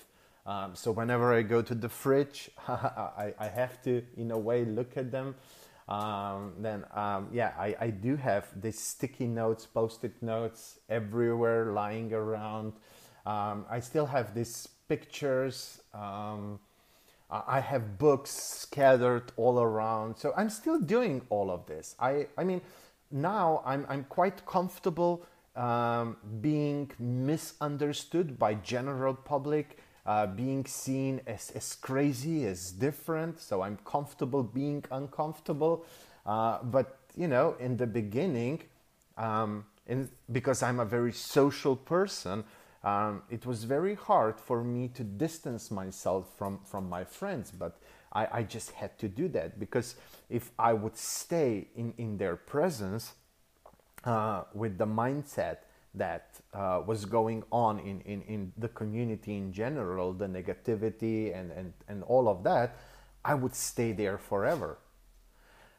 Um, 0.44 0.76
so 0.76 0.92
whenever 0.92 1.34
I 1.34 1.42
go 1.42 1.60
to 1.60 1.74
the 1.74 1.88
fridge, 1.88 2.50
I, 2.68 3.34
I, 3.38 3.48
have 3.48 3.82
to, 3.82 4.02
in 4.16 4.30
a 4.30 4.38
way, 4.38 4.64
look 4.64 4.96
at 4.96 5.10
them. 5.10 5.34
Um, 5.88 6.52
then, 6.60 6.84
um, 6.94 7.28
yeah, 7.32 7.52
I, 7.58 7.74
I 7.80 7.90
do 7.90 8.16
have 8.16 8.46
these 8.60 8.78
sticky 8.78 9.26
notes, 9.26 9.66
post-it 9.66 10.22
notes 10.22 10.78
everywhere 10.88 11.72
lying 11.72 12.12
around. 12.12 12.74
Um, 13.24 13.66
I 13.68 13.80
still 13.80 14.06
have 14.06 14.34
these 14.34 14.68
pictures. 14.88 15.80
Um, 15.92 16.60
I 17.30 17.60
have 17.60 17.98
books 17.98 18.30
scattered 18.30 19.32
all 19.36 19.60
around. 19.60 20.16
So 20.16 20.32
I'm 20.36 20.50
still 20.50 20.78
doing 20.78 21.22
all 21.28 21.50
of 21.50 21.66
this. 21.66 21.96
I, 21.98 22.28
I 22.38 22.44
mean, 22.44 22.60
now 23.10 23.62
I'm, 23.64 23.84
I'm 23.88 24.04
quite 24.04 24.46
comfortable 24.46 25.26
um, 25.56 26.16
being 26.40 26.90
misunderstood 26.98 28.38
by 28.38 28.54
general 28.54 29.14
public, 29.14 29.78
uh, 30.04 30.26
being 30.26 30.66
seen 30.66 31.20
as, 31.26 31.50
as 31.50 31.74
crazy, 31.74 32.44
as 32.46 32.70
different. 32.70 33.40
So 33.40 33.62
I'm 33.62 33.78
comfortable 33.84 34.42
being 34.42 34.84
uncomfortable. 34.90 35.84
Uh, 36.24 36.58
but, 36.62 36.98
you 37.16 37.26
know, 37.26 37.56
in 37.58 37.76
the 37.76 37.86
beginning, 37.86 38.62
um, 39.16 39.64
in, 39.86 40.08
because 40.30 40.62
I'm 40.62 40.80
a 40.80 40.84
very 40.84 41.12
social 41.12 41.74
person, 41.74 42.44
um, 42.86 43.22
it 43.28 43.44
was 43.44 43.64
very 43.64 43.96
hard 43.96 44.38
for 44.40 44.62
me 44.62 44.88
to 44.94 45.02
distance 45.02 45.72
myself 45.72 46.32
from, 46.38 46.60
from 46.64 46.88
my 46.88 47.04
friends, 47.04 47.50
but 47.50 47.78
I, 48.12 48.28
I 48.32 48.42
just 48.44 48.70
had 48.70 48.96
to 49.00 49.08
do 49.08 49.26
that 49.28 49.58
because 49.58 49.96
if 50.30 50.52
I 50.56 50.72
would 50.72 50.96
stay 50.96 51.66
in, 51.74 51.94
in 51.98 52.16
their 52.16 52.36
presence, 52.36 53.12
uh, 54.04 54.44
with 54.54 54.78
the 54.78 54.86
mindset 54.86 55.58
that 55.94 56.40
uh, 56.54 56.80
was 56.86 57.04
going 57.04 57.42
on 57.50 57.80
in, 57.80 58.02
in, 58.02 58.22
in 58.22 58.52
the 58.56 58.68
community 58.68 59.36
in 59.36 59.52
general, 59.52 60.12
the 60.12 60.26
negativity 60.26 61.36
and, 61.36 61.50
and, 61.50 61.72
and 61.88 62.04
all 62.04 62.28
of 62.28 62.44
that, 62.44 62.76
I 63.24 63.34
would 63.34 63.56
stay 63.56 63.90
there 63.90 64.16
forever. 64.16 64.78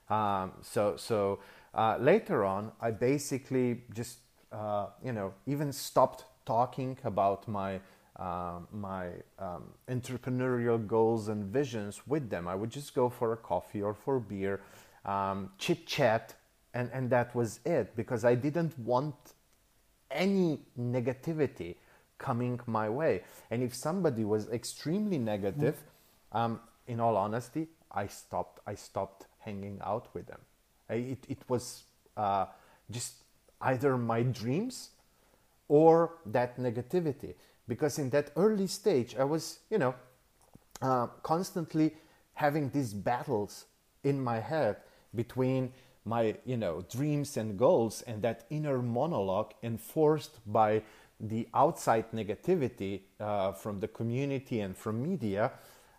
Um, 0.09 0.51
so 0.61 0.97
so 0.97 1.39
uh, 1.73 1.97
later 1.99 2.43
on, 2.43 2.71
I 2.81 2.91
basically 2.91 3.83
just 3.93 4.19
uh, 4.51 4.87
you 5.03 5.13
know 5.13 5.33
even 5.45 5.71
stopped 5.71 6.25
talking 6.48 6.98
about 7.04 7.48
my 7.48 7.80
uh, 8.16 8.60
my 8.72 9.10
um, 9.38 9.66
entrepreneurial 9.88 10.80
goals 10.88 11.27
and 11.27 11.46
visions 11.54 12.01
with 12.08 12.32
them. 12.32 12.48
I 12.48 12.56
would 12.56 12.72
just 12.72 12.96
go 12.96 13.10
for 13.10 13.34
a 13.34 13.38
coffee 13.38 13.84
or 13.84 13.94
for 13.94 14.20
beer, 14.20 14.62
um, 15.06 15.51
chit 15.60 15.86
chat, 15.86 16.34
and 16.74 16.89
and 16.94 17.10
that 17.12 17.36
was 17.36 17.60
it 17.66 17.96
because 17.96 18.25
I 18.25 18.34
didn't 18.34 18.74
want 18.80 19.16
any 20.10 20.60
negativity 20.80 21.75
coming 22.18 22.60
my 22.66 22.89
way. 22.89 23.24
And 23.51 23.62
if 23.62 23.75
somebody 23.75 24.24
was 24.24 24.50
extremely 24.50 25.20
negative, 25.20 25.75
um, 26.32 26.60
in 26.88 27.00
all 27.00 27.18
honesty, 27.18 27.68
I 27.92 28.08
stopped. 28.08 28.62
I 28.66 28.75
stopped 28.75 29.25
hanging 29.39 29.80
out 29.84 30.08
with 30.13 30.25
them. 30.27 30.39
It, 30.89 31.24
it 31.27 31.39
was 31.48 31.84
uh, 32.16 32.46
just 32.89 33.13
either 33.62 33.98
my 33.98 34.24
dreams 34.24 34.92
or 35.67 36.15
that 36.25 36.57
negativity. 36.57 37.33
Because 37.67 38.00
in 38.00 38.09
that 38.12 38.31
early 38.36 38.67
stage, 38.67 39.15
I 39.17 39.24
was, 39.24 39.59
you 39.69 39.77
know, 39.77 39.95
uh, 40.81 41.07
constantly 41.24 41.93
having 42.33 42.69
these 42.69 42.93
battles 42.93 43.65
in 44.03 44.24
my 44.24 44.39
head 44.39 44.77
between 45.15 45.74
my, 46.05 46.36
you 46.45 46.55
know, 46.55 46.86
dreams 46.89 47.36
and 47.36 47.57
goals 47.57 48.01
and 48.03 48.21
that 48.21 48.45
inner 48.50 48.81
monologue 48.81 49.53
enforced 49.63 50.39
by 50.45 50.81
the 51.19 51.47
outside 51.53 52.12
negativity 52.12 53.01
uh, 53.19 53.51
from 53.51 53.79
the 53.79 53.88
community 53.88 54.62
and 54.62 54.77
from 54.77 55.01
media, 55.01 55.51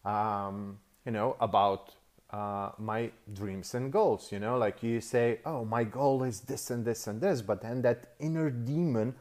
um, 0.05 0.79
you 1.05 1.13
know, 1.13 1.37
about 1.41 1.95
uh, 2.31 2.71
my 2.79 3.11
dreams 3.35 3.75
and 3.75 3.93
goals. 3.93 4.31
You 4.31 4.39
know, 4.39 4.57
like 4.57 4.83
you 4.83 5.01
say, 5.01 5.41
oh, 5.45 5.65
my 5.65 5.85
goal 5.85 6.23
is 6.23 6.41
this 6.41 6.71
and 6.71 6.85
this 6.85 7.07
and 7.07 7.21
this, 7.21 7.43
but 7.43 7.61
then 7.61 7.83
that 7.83 8.15
inner 8.21 8.49
demon 8.49 9.15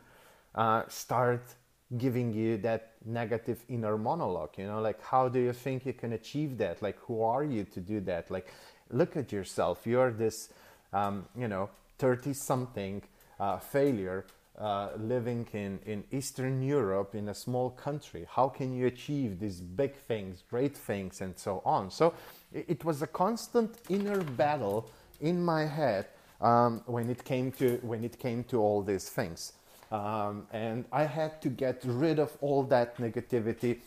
uh, 0.58 0.84
start 0.90 1.56
giving 1.98 2.34
you 2.34 2.58
that 2.58 2.94
negative 3.06 3.64
inner 3.70 3.98
monologue. 3.98 4.58
You 4.58 4.66
know, 4.68 4.82
like 4.82 5.02
how 5.02 5.30
do 5.30 5.40
you 5.40 5.54
think 5.54 5.86
you 5.86 5.94
can 5.94 6.14
achieve 6.14 6.58
that? 6.58 6.82
Like 6.82 6.98
who 7.00 7.22
are 7.22 7.44
you 7.44 7.64
to 7.66 7.80
do 7.80 8.02
that? 8.02 8.30
Like 8.30 8.52
look 8.92 9.16
at 9.16 9.32
yourself. 9.32 9.86
You're 9.86 10.12
this, 10.12 10.50
um, 10.92 11.26
you 11.38 11.48
know, 11.48 11.70
thirty 11.98 12.34
something 12.34 13.02
uh, 13.40 13.60
failure. 13.60 14.26
Uh, 14.60 14.90
living 14.98 15.48
in, 15.54 15.78
in 15.86 16.04
Eastern 16.12 16.64
Europe 16.64 17.14
in 17.14 17.30
a 17.30 17.34
small 17.36 17.70
country, 17.70 18.26
how 18.28 18.50
can 18.50 18.76
you 18.76 18.88
achieve 18.88 19.40
these 19.40 19.62
big 19.62 19.94
things, 19.94 20.44
great 20.50 20.76
things, 20.76 21.22
and 21.22 21.38
so 21.38 21.62
on? 21.64 21.92
So, 21.92 22.16
it 22.52 22.84
was 22.84 23.04
a 23.04 23.06
constant 23.06 23.78
inner 23.88 24.24
battle 24.24 24.90
in 25.22 25.46
my 25.46 25.64
head 25.66 26.08
um, 26.42 26.82
when 26.86 27.10
it 27.10 27.24
came 27.24 27.52
to 27.54 27.78
when 27.84 28.04
it 28.04 28.18
came 28.20 28.44
to 28.46 28.60
all 28.60 28.82
these 28.82 29.10
things, 29.10 29.54
um, 29.92 30.48
and 30.52 30.86
I 30.92 31.04
had 31.04 31.42
to 31.42 31.50
get 31.50 31.82
rid 31.86 32.20
of 32.20 32.38
all 32.42 32.64
that 32.64 32.98
negativity, 32.98 33.80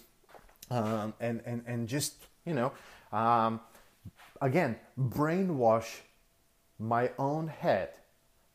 um, 0.70 1.14
and 1.20 1.42
and 1.44 1.62
and 1.66 1.88
just 1.88 2.14
you 2.44 2.54
know, 2.54 2.72
um, 3.12 3.60
again, 4.40 4.76
brainwash 4.98 6.00
my 6.78 7.10
own 7.18 7.48
head 7.48 7.90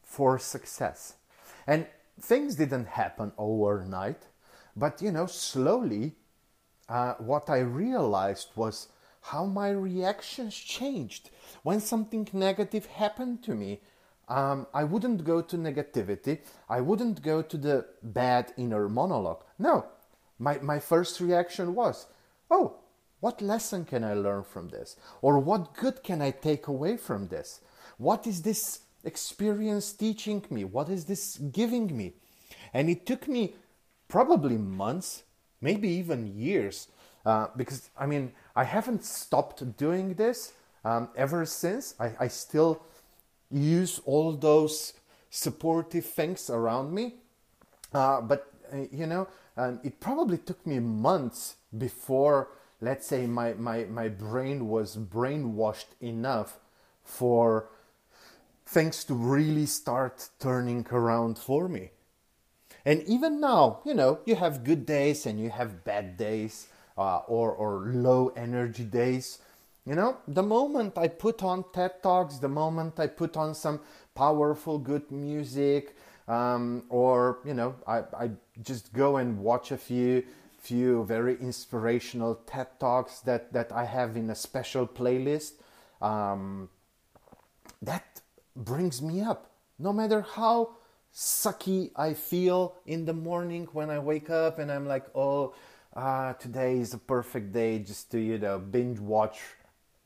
for 0.03 0.39
success, 0.39 1.15
and 1.67 1.85
things 2.19 2.55
didn't 2.55 2.87
happen 2.87 3.31
overnight, 3.37 4.23
but 4.75 5.01
you 5.01 5.11
know, 5.11 5.27
slowly, 5.27 6.15
uh, 6.89 7.13
what 7.15 7.49
I 7.49 7.59
realized 7.59 8.49
was 8.55 8.87
how 9.21 9.45
my 9.45 9.69
reactions 9.69 10.55
changed. 10.55 11.29
When 11.63 11.79
something 11.79 12.27
negative 12.31 12.85
happened 12.85 13.43
to 13.43 13.55
me, 13.55 13.81
um, 14.27 14.67
I 14.73 14.83
wouldn't 14.83 15.23
go 15.23 15.41
to 15.41 15.57
negativity. 15.57 16.39
I 16.69 16.81
wouldn't 16.81 17.21
go 17.21 17.41
to 17.41 17.57
the 17.57 17.85
bad 18.01 18.53
inner 18.57 18.89
monologue. 18.89 19.43
No, 19.59 19.85
my, 20.39 20.57
my 20.59 20.79
first 20.79 21.19
reaction 21.19 21.75
was, 21.75 22.07
oh, 22.49 22.77
what 23.19 23.41
lesson 23.41 23.85
can 23.85 24.03
I 24.03 24.13
learn 24.13 24.43
from 24.43 24.69
this? 24.69 24.97
Or 25.21 25.39
what 25.39 25.75
good 25.75 26.03
can 26.03 26.21
I 26.21 26.31
take 26.31 26.67
away 26.67 26.97
from 26.97 27.27
this? 27.27 27.61
What 27.97 28.27
is 28.27 28.41
this 28.41 28.81
experience 29.03 29.93
teaching 29.93 30.43
me? 30.49 30.63
What 30.63 30.89
is 30.89 31.05
this 31.05 31.37
giving 31.37 31.95
me? 31.95 32.13
And 32.73 32.89
it 32.89 33.05
took 33.05 33.27
me 33.27 33.55
probably 34.07 34.57
months, 34.57 35.23
maybe 35.61 35.87
even 35.89 36.37
years, 36.37 36.87
uh, 37.25 37.47
because 37.55 37.89
I 37.97 38.05
mean, 38.05 38.33
I 38.55 38.63
haven't 38.63 39.03
stopped 39.03 39.77
doing 39.77 40.13
this 40.15 40.53
um, 40.83 41.09
ever 41.15 41.45
since. 41.45 41.95
I, 41.99 42.11
I 42.19 42.27
still 42.27 42.83
use 43.51 43.99
all 44.05 44.33
those 44.33 44.93
supportive 45.29 46.05
things 46.05 46.49
around 46.49 46.93
me. 46.93 47.15
Uh, 47.93 48.21
but, 48.21 48.51
uh, 48.73 48.77
you 48.91 49.05
know, 49.05 49.27
um, 49.57 49.79
it 49.83 49.99
probably 49.99 50.37
took 50.37 50.65
me 50.65 50.79
months 50.79 51.55
before, 51.77 52.49
let's 52.81 53.07
say, 53.07 53.25
my, 53.25 53.53
my, 53.53 53.85
my 53.85 54.07
brain 54.07 54.67
was 54.67 54.97
brainwashed 54.97 55.93
enough 56.01 56.57
for 57.03 57.69
things 58.65 59.03
to 59.05 59.13
really 59.13 59.65
start 59.65 60.29
turning 60.39 60.85
around 60.91 61.37
for 61.37 61.69
me. 61.69 61.91
And 62.83 63.01
even 63.03 63.39
now, 63.39 63.79
you 63.85 63.93
know, 63.93 64.19
you 64.25 64.35
have 64.35 64.63
good 64.63 64.85
days 64.85 65.25
and 65.25 65.39
you 65.39 65.49
have 65.49 65.83
bad 65.83 66.17
days 66.17 66.67
uh, 66.97 67.17
or, 67.27 67.51
or 67.51 67.85
low 67.87 68.29
energy 68.35 68.83
days. 68.83 69.39
You 69.85 69.93
know, 69.93 70.17
the 70.27 70.41
moment 70.41 70.97
I 70.97 71.07
put 71.07 71.43
on 71.43 71.63
TED 71.71 72.01
Talks, 72.01 72.37
the 72.37 72.49
moment 72.49 72.99
I 72.99 73.07
put 73.07 73.37
on 73.37 73.53
some 73.53 73.79
powerful, 74.15 74.79
good 74.79 75.11
music, 75.11 75.95
um, 76.27 76.83
or 76.89 77.39
you 77.45 77.53
know, 77.53 77.75
I, 77.85 77.99
I 78.17 78.31
just 78.63 78.93
go 78.93 79.17
and 79.17 79.39
watch 79.39 79.71
a 79.71 79.77
few 79.77 80.23
few 80.57 81.03
very 81.05 81.37
inspirational 81.39 82.35
TED 82.47 82.79
Talks 82.79 83.19
that, 83.19 83.53
that 83.53 83.71
I 83.71 83.85
have 83.85 84.17
in 84.17 84.31
a 84.31 84.35
special 84.35 84.87
playlist. 84.87 85.53
Um, 86.01 86.69
that 87.83 88.21
brings 88.55 88.99
me 88.99 89.21
up. 89.21 89.51
No 89.77 89.93
matter 89.93 90.21
how 90.21 90.77
sucky 91.13 91.91
I 91.95 92.15
feel 92.15 92.75
in 92.87 93.05
the 93.05 93.13
morning 93.13 93.67
when 93.73 93.91
I 93.91 93.99
wake 93.99 94.31
up 94.31 94.57
and 94.57 94.71
I'm 94.71 94.87
like, 94.87 95.05
oh, 95.13 95.53
uh, 95.95 96.33
today 96.33 96.79
is 96.79 96.95
a 96.95 96.97
perfect 96.97 97.53
day 97.53 97.79
just 97.79 98.11
to 98.11 98.19
you 98.19 98.37
know 98.37 98.59
binge 98.59 98.99
watch 98.99 99.39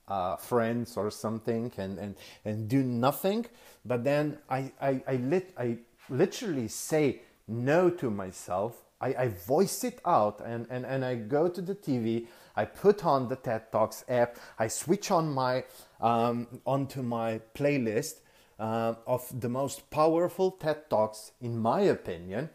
uh, 0.09 0.35
Friends 0.37 0.97
or 0.97 1.11
something 1.11 1.71
and, 1.77 1.97
and 1.99 2.15
and 2.45 2.67
do 2.67 2.83
nothing. 2.83 3.45
But 3.85 4.03
then 4.03 4.37
I 4.49 4.71
I 4.81 5.01
I, 5.07 5.15
lit, 5.15 5.53
I 5.57 5.77
literally 6.09 6.67
say 6.67 7.21
no 7.47 7.89
to 7.89 8.09
myself. 8.09 8.83
I, 9.01 9.13
I 9.13 9.27
voice 9.29 9.85
it 9.85 10.01
out 10.05 10.41
and, 10.45 10.67
and, 10.69 10.85
and 10.85 11.05
I 11.05 11.15
go 11.15 11.47
to 11.47 11.61
the 11.61 11.73
TV. 11.73 12.27
I 12.57 12.65
put 12.65 13.05
on 13.05 13.29
the 13.29 13.37
TED 13.37 13.71
Talks 13.71 14.03
app. 14.09 14.37
I 14.57 14.67
switch 14.67 15.09
on 15.09 15.31
my 15.31 15.63
um, 16.01 16.47
onto 16.65 17.01
my 17.01 17.39
playlist 17.55 18.15
uh, 18.59 18.95
of 19.07 19.23
the 19.39 19.47
most 19.47 19.89
powerful 19.89 20.51
TED 20.51 20.89
Talks, 20.89 21.31
in 21.39 21.57
my 21.57 21.81
opinion 21.81 22.49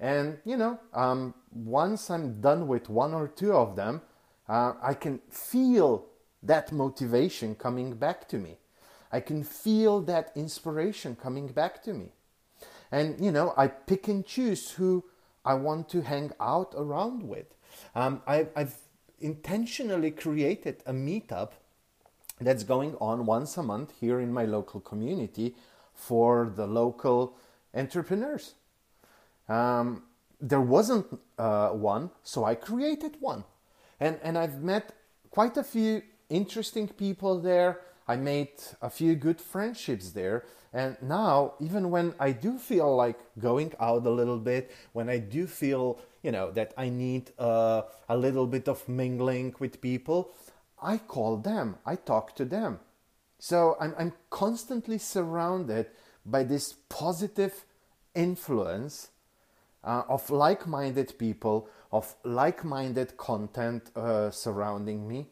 and 0.00 0.38
you 0.46 0.56
know, 0.56 0.80
um, 0.94 1.34
once 1.52 2.10
I'm 2.10 2.40
done 2.40 2.66
with 2.66 2.88
one 2.88 3.12
or 3.12 3.28
two 3.28 3.52
of 3.52 3.76
them, 3.76 4.00
uh, 4.48 4.72
I 4.82 4.94
can 4.94 5.20
feel 5.30 6.06
that 6.42 6.72
motivation 6.72 7.54
coming 7.54 7.94
back 7.94 8.28
to 8.28 8.38
me. 8.38 8.56
I 9.12 9.20
can 9.20 9.42
feel 9.42 10.00
that 10.02 10.32
inspiration 10.34 11.16
coming 11.16 11.48
back 11.48 11.82
to 11.84 11.92
me. 11.94 12.12
And 12.92 13.22
you 13.24 13.30
know, 13.30 13.54
I 13.56 13.68
pick 13.68 14.08
and 14.08 14.24
choose 14.24 14.72
who 14.72 15.04
I 15.44 15.54
want 15.54 15.88
to 15.90 16.02
hang 16.02 16.32
out 16.40 16.74
around 16.76 17.22
with. 17.22 17.46
Um, 17.94 18.22
I, 18.26 18.46
I've 18.54 18.76
intentionally 19.20 20.10
created 20.10 20.82
a 20.86 20.92
meetup 20.92 21.52
that's 22.40 22.64
going 22.64 22.96
on 23.00 23.26
once 23.26 23.56
a 23.56 23.62
month 23.62 23.92
here 24.00 24.20
in 24.20 24.32
my 24.32 24.44
local 24.44 24.80
community 24.80 25.54
for 25.94 26.52
the 26.56 26.66
local 26.66 27.36
entrepreneurs. 27.74 28.54
Um, 29.48 30.04
there 30.40 30.60
wasn't 30.60 31.06
uh, 31.38 31.70
one, 31.70 32.10
so 32.22 32.44
I 32.44 32.54
created 32.54 33.16
one. 33.20 33.44
And, 33.98 34.18
and 34.22 34.38
I've 34.38 34.62
met 34.62 34.92
quite 35.30 35.56
a 35.58 35.62
few 35.62 36.02
interesting 36.30 36.88
people 36.88 37.40
there. 37.40 37.80
I 38.08 38.16
made 38.16 38.50
a 38.80 38.88
few 38.88 39.14
good 39.14 39.40
friendships 39.40 40.10
there. 40.10 40.44
And 40.72 40.96
now, 41.02 41.54
even 41.60 41.90
when 41.90 42.14
I 42.18 42.32
do 42.32 42.58
feel 42.58 42.94
like 42.96 43.18
going 43.38 43.72
out 43.80 44.06
a 44.06 44.10
little 44.10 44.38
bit, 44.38 44.70
when 44.92 45.08
I 45.08 45.18
do 45.18 45.46
feel, 45.46 45.98
you 46.22 46.30
know, 46.30 46.50
that 46.52 46.72
I 46.76 46.88
need 46.88 47.32
uh, 47.38 47.82
a 48.08 48.16
little 48.16 48.46
bit 48.46 48.68
of 48.68 48.88
mingling 48.88 49.54
with 49.58 49.80
people, 49.80 50.32
I 50.80 50.98
call 50.98 51.36
them, 51.36 51.76
I 51.84 51.96
talk 51.96 52.34
to 52.36 52.44
them. 52.44 52.80
So 53.38 53.76
I'm, 53.80 53.94
I'm 53.98 54.12
constantly 54.30 54.98
surrounded 54.98 55.86
by 56.24 56.44
this 56.44 56.74
positive 56.88 57.64
influence 58.14 59.08
uh, 59.82 60.02
of 60.08 60.30
like 60.30 60.66
minded 60.66 61.18
people, 61.18 61.68
of 61.90 62.14
like 62.24 62.64
minded 62.64 63.16
content 63.16 63.90
uh, 63.96 64.30
surrounding 64.30 65.08
me. 65.08 65.28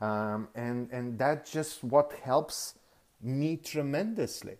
Um, 0.00 0.48
and, 0.54 0.88
and 0.92 1.18
that's 1.18 1.50
just 1.50 1.82
what 1.82 2.12
helps 2.22 2.74
me 3.20 3.56
tremendously. 3.56 4.56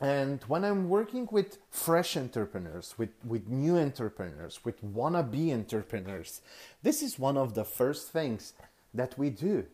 And 0.00 0.42
when 0.48 0.64
I'm 0.64 0.88
working 0.88 1.28
with 1.30 1.58
fresh 1.70 2.16
entrepreneurs, 2.16 2.94
with, 2.98 3.10
with 3.24 3.48
new 3.48 3.78
entrepreneurs, 3.78 4.64
with 4.64 4.82
wannabe 4.82 5.54
entrepreneurs, 5.54 6.40
this 6.82 7.02
is 7.02 7.20
one 7.20 7.36
of 7.36 7.54
the 7.54 7.64
first 7.64 8.10
things 8.10 8.54
that 8.92 9.16
we 9.16 9.30
do. 9.30 9.64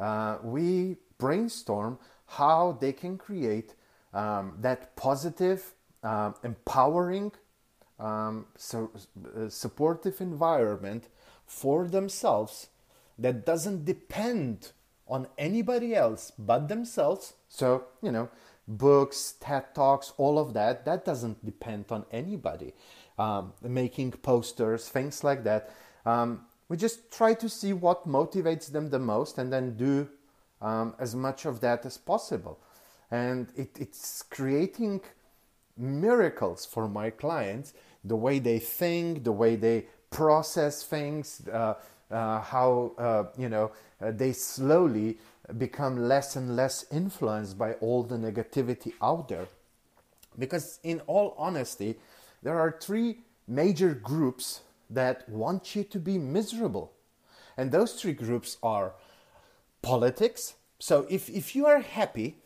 Uh, 0.00 0.38
we 0.42 0.96
brainstorm 1.18 1.98
how 2.26 2.78
they 2.80 2.92
can 2.92 3.16
create 3.16 3.74
um, 4.12 4.54
that 4.60 4.96
positive, 4.96 5.72
um, 6.02 6.34
empowering, 6.42 7.30
um, 8.00 8.46
so, 8.56 8.90
uh, 9.36 9.48
supportive 9.48 10.20
environment 10.20 11.08
for 11.46 11.86
themselves 11.86 12.69
that 13.20 13.46
doesn't 13.46 13.84
depend 13.84 14.72
on 15.06 15.26
anybody 15.38 15.94
else 15.94 16.32
but 16.38 16.68
themselves. 16.68 17.34
So, 17.48 17.84
you 18.02 18.12
know, 18.12 18.28
books, 18.66 19.34
TED 19.40 19.74
Talks, 19.74 20.12
all 20.16 20.38
of 20.38 20.54
that, 20.54 20.84
that 20.84 21.04
doesn't 21.04 21.44
depend 21.44 21.86
on 21.90 22.04
anybody. 22.12 22.74
Um, 23.18 23.52
making 23.62 24.12
posters, 24.12 24.88
things 24.88 25.22
like 25.22 25.44
that. 25.44 25.74
Um, 26.06 26.46
we 26.68 26.76
just 26.76 27.10
try 27.12 27.34
to 27.34 27.48
see 27.48 27.72
what 27.72 28.08
motivates 28.08 28.72
them 28.72 28.88
the 28.88 28.98
most 28.98 29.36
and 29.36 29.52
then 29.52 29.76
do 29.76 30.08
um, 30.62 30.94
as 30.98 31.14
much 31.14 31.44
of 31.44 31.60
that 31.60 31.84
as 31.84 31.98
possible. 31.98 32.60
And 33.10 33.48
it, 33.56 33.76
it's 33.78 34.22
creating 34.22 35.02
miracles 35.76 36.64
for 36.64 36.88
my 36.88 37.10
clients 37.10 37.74
the 38.04 38.16
way 38.16 38.38
they 38.38 38.58
think, 38.58 39.24
the 39.24 39.32
way 39.32 39.56
they 39.56 39.86
process 40.10 40.82
things, 40.82 41.46
uh, 41.48 41.74
uh, 42.10 42.40
how 42.40 42.92
uh, 42.98 43.24
you 43.38 43.48
know 43.48 43.72
uh, 44.00 44.10
they 44.10 44.32
slowly 44.32 45.18
become 45.58 46.08
less 46.08 46.36
and 46.36 46.56
less 46.56 46.84
influenced 46.90 47.58
by 47.58 47.74
all 47.74 48.02
the 48.02 48.16
negativity 48.16 48.92
out 49.02 49.28
there. 49.28 49.48
Because, 50.38 50.78
in 50.82 51.00
all 51.06 51.34
honesty, 51.36 51.96
there 52.42 52.58
are 52.58 52.78
three 52.80 53.18
major 53.48 53.94
groups 53.94 54.60
that 54.88 55.28
want 55.28 55.74
you 55.74 55.84
to 55.84 55.98
be 55.98 56.18
miserable. 56.18 56.92
And 57.56 57.72
those 57.72 57.94
three 57.94 58.12
groups 58.12 58.56
are 58.62 58.94
politics. 59.82 60.54
So, 60.78 61.06
if, 61.10 61.28
if 61.28 61.56
you 61.56 61.66
are 61.66 61.80
happy, 61.80 62.36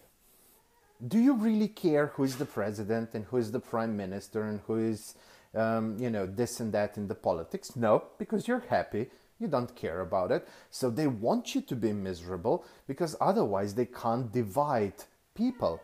do 1.06 1.18
you 1.18 1.34
really 1.34 1.68
care 1.68 2.08
who 2.08 2.24
is 2.24 2.36
the 2.36 2.46
president 2.46 3.14
and 3.14 3.26
who 3.26 3.36
is 3.36 3.52
the 3.52 3.60
prime 3.60 3.96
minister 3.96 4.44
and 4.44 4.60
who 4.66 4.78
is, 4.78 5.14
um, 5.54 5.98
you 5.98 6.08
know, 6.08 6.26
this 6.26 6.60
and 6.60 6.72
that 6.72 6.96
in 6.96 7.08
the 7.08 7.14
politics? 7.14 7.76
No, 7.76 8.04
because 8.18 8.48
you're 8.48 8.64
happy 8.70 9.10
you 9.44 9.50
don't 9.50 9.76
care 9.76 10.00
about 10.00 10.32
it. 10.32 10.48
So 10.70 10.90
they 10.90 11.06
want 11.06 11.54
you 11.54 11.60
to 11.60 11.76
be 11.76 11.92
miserable 11.92 12.64
because 12.86 13.14
otherwise 13.20 13.74
they 13.74 13.86
can't 13.86 14.32
divide 14.32 15.04
people. 15.34 15.80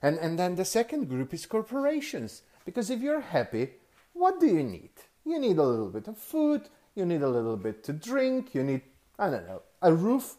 And, 0.00 0.16
and 0.18 0.38
then 0.38 0.54
the 0.54 0.64
second 0.64 1.08
group 1.08 1.34
is 1.34 1.44
corporations. 1.46 2.42
Because 2.64 2.88
if 2.90 3.00
you're 3.00 3.20
happy, 3.20 3.70
what 4.12 4.38
do 4.38 4.46
you 4.46 4.62
need? 4.62 4.90
You 5.24 5.38
need 5.40 5.58
a 5.58 5.62
little 5.62 5.90
bit 5.90 6.08
of 6.08 6.16
food, 6.16 6.68
you 6.94 7.04
need 7.04 7.22
a 7.22 7.28
little 7.28 7.56
bit 7.56 7.82
to 7.84 7.92
drink, 7.92 8.54
you 8.54 8.62
need, 8.62 8.82
I 9.18 9.30
don't 9.30 9.46
know, 9.46 9.62
a 9.82 9.92
roof 9.92 10.36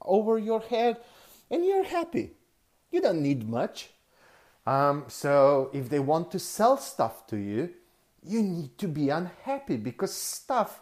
over 0.00 0.38
your 0.38 0.60
head, 0.60 0.98
and 1.50 1.64
you're 1.64 1.84
happy. 1.84 2.32
You 2.90 3.00
don't 3.00 3.22
need 3.22 3.48
much. 3.48 3.90
Um, 4.66 5.04
so 5.08 5.70
if 5.72 5.88
they 5.88 5.98
want 5.98 6.30
to 6.32 6.38
sell 6.38 6.78
stuff 6.78 7.26
to 7.28 7.36
you, 7.36 7.70
you 8.22 8.42
need 8.42 8.78
to 8.78 8.88
be 8.88 9.10
unhappy 9.10 9.76
because 9.76 10.14
stuff 10.14 10.80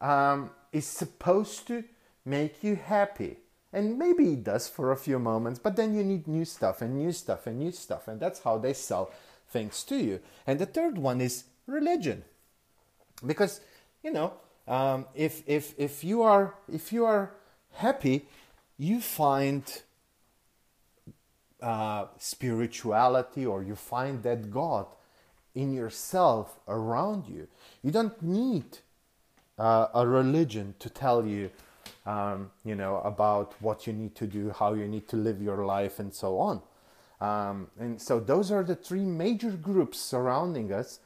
um, 0.00 0.50
is 0.72 0.86
supposed 0.86 1.66
to 1.68 1.84
make 2.24 2.62
you 2.62 2.76
happy. 2.76 3.38
And 3.72 3.98
maybe 3.98 4.32
it 4.32 4.44
does 4.44 4.68
for 4.68 4.92
a 4.92 4.96
few 4.96 5.18
moments, 5.18 5.58
but 5.58 5.76
then 5.76 5.94
you 5.94 6.02
need 6.02 6.26
new 6.26 6.44
stuff 6.44 6.80
and 6.80 6.96
new 6.96 7.12
stuff 7.12 7.46
and 7.46 7.58
new 7.58 7.72
stuff. 7.72 8.08
And 8.08 8.18
that's 8.20 8.40
how 8.42 8.58
they 8.58 8.72
sell 8.72 9.10
things 9.48 9.84
to 9.84 9.96
you. 9.96 10.20
And 10.46 10.58
the 10.58 10.66
third 10.66 10.98
one 10.98 11.20
is 11.20 11.44
religion. 11.66 12.24
Because, 13.24 13.60
you 14.02 14.12
know, 14.12 14.34
um, 14.66 15.06
if, 15.14 15.42
if, 15.46 15.74
if, 15.78 16.04
you 16.04 16.22
are, 16.22 16.54
if 16.72 16.92
you 16.92 17.04
are 17.04 17.34
happy, 17.72 18.26
you 18.78 19.00
find 19.00 19.62
uh, 21.60 22.06
spirituality 22.18 23.46
or 23.46 23.62
you 23.62 23.74
find 23.74 24.22
that 24.22 24.50
God 24.50 24.86
in 25.54 25.72
yourself 25.72 26.58
around 26.68 27.26
you. 27.26 27.48
You 27.82 27.90
don't 27.90 28.20
need 28.22 28.78
uh, 29.58 29.88
a 29.94 30.06
religion 30.06 30.74
to 30.78 30.90
tell 30.90 31.26
you, 31.26 31.50
um, 32.04 32.50
you 32.64 32.74
know, 32.74 32.98
about 32.98 33.54
what 33.60 33.86
you 33.86 33.92
need 33.92 34.14
to 34.16 34.26
do, 34.26 34.50
how 34.50 34.74
you 34.74 34.86
need 34.86 35.08
to 35.08 35.16
live 35.16 35.42
your 35.42 35.64
life, 35.64 35.98
and 35.98 36.14
so 36.14 36.38
on. 36.38 36.62
Um, 37.20 37.68
and 37.78 38.00
so 38.00 38.20
those 38.20 38.50
are 38.50 38.62
the 38.62 38.76
three 38.76 39.04
major 39.04 39.50
groups 39.50 39.98
surrounding 39.98 40.72
us 40.72 41.00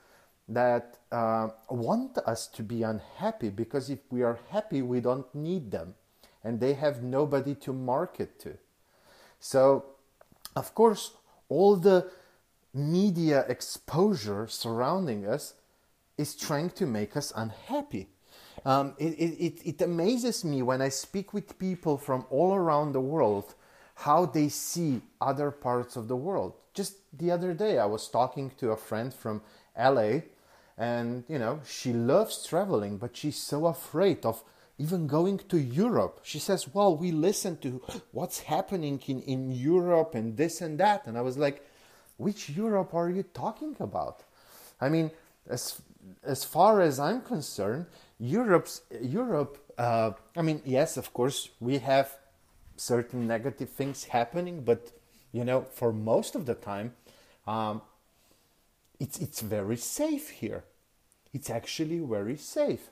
that 0.48 0.98
uh, 1.12 1.48
want 1.68 2.18
us 2.18 2.48
to 2.48 2.62
be 2.62 2.82
unhappy 2.82 3.48
because 3.48 3.88
if 3.88 4.00
we 4.10 4.22
are 4.22 4.38
happy, 4.50 4.82
we 4.82 5.00
don't 5.00 5.32
need 5.34 5.70
them, 5.70 5.94
and 6.42 6.58
they 6.58 6.74
have 6.74 7.02
nobody 7.02 7.54
to 7.54 7.72
market 7.72 8.38
to. 8.40 8.58
So, 9.38 9.84
of 10.56 10.74
course, 10.74 11.12
all 11.48 11.76
the 11.76 12.10
media 12.74 13.44
exposure 13.48 14.46
surrounding 14.48 15.26
us 15.26 15.54
is 16.18 16.34
trying 16.34 16.70
to 16.70 16.86
make 16.86 17.16
us 17.16 17.32
unhappy. 17.34 18.08
Um, 18.64 18.94
it, 18.98 19.14
it, 19.14 19.62
it 19.64 19.82
amazes 19.82 20.44
me 20.44 20.62
when 20.62 20.82
I 20.82 20.90
speak 20.90 21.32
with 21.32 21.58
people 21.58 21.96
from 21.96 22.26
all 22.30 22.54
around 22.54 22.92
the 22.92 23.00
world 23.00 23.54
how 23.94 24.24
they 24.24 24.48
see 24.48 25.02
other 25.20 25.50
parts 25.50 25.94
of 25.96 26.08
the 26.08 26.16
world. 26.16 26.54
Just 26.72 26.94
the 27.18 27.30
other 27.30 27.52
day, 27.52 27.78
I 27.78 27.84
was 27.84 28.08
talking 28.08 28.50
to 28.58 28.70
a 28.70 28.76
friend 28.76 29.12
from 29.12 29.42
LA, 29.78 30.20
and 30.78 31.24
you 31.28 31.38
know, 31.38 31.60
she 31.66 31.92
loves 31.92 32.46
traveling, 32.46 32.96
but 32.96 33.16
she's 33.16 33.36
so 33.36 33.66
afraid 33.66 34.24
of 34.24 34.42
even 34.78 35.06
going 35.06 35.36
to 35.50 35.58
Europe. 35.58 36.20
She 36.22 36.38
says, 36.38 36.72
Well, 36.72 36.96
we 36.96 37.12
listen 37.12 37.58
to 37.58 37.82
what's 38.12 38.40
happening 38.40 39.02
in, 39.06 39.20
in 39.22 39.50
Europe 39.50 40.14
and 40.14 40.36
this 40.36 40.62
and 40.62 40.80
that. 40.80 41.06
And 41.06 41.18
I 41.18 41.20
was 41.20 41.36
like, 41.36 41.66
Which 42.16 42.48
Europe 42.48 42.94
are 42.94 43.10
you 43.10 43.22
talking 43.22 43.76
about? 43.78 44.22
I 44.80 44.88
mean, 44.88 45.10
as, 45.46 45.82
as 46.22 46.44
far 46.44 46.80
as 46.80 46.98
I'm 46.98 47.20
concerned, 47.22 47.86
Europe's 48.18 48.82
Europe. 49.00 49.58
Uh, 49.78 50.12
I 50.36 50.42
mean, 50.42 50.62
yes, 50.64 50.96
of 50.96 51.12
course, 51.12 51.50
we 51.60 51.78
have 51.78 52.16
certain 52.76 53.26
negative 53.26 53.70
things 53.70 54.04
happening, 54.04 54.62
but 54.62 54.92
you 55.32 55.44
know, 55.44 55.62
for 55.62 55.92
most 55.92 56.34
of 56.34 56.46
the 56.46 56.54
time, 56.54 56.94
um, 57.46 57.82
it's 58.98 59.18
it's 59.18 59.40
very 59.40 59.76
safe 59.76 60.30
here. 60.30 60.64
It's 61.32 61.50
actually 61.50 62.00
very 62.00 62.36
safe. 62.36 62.90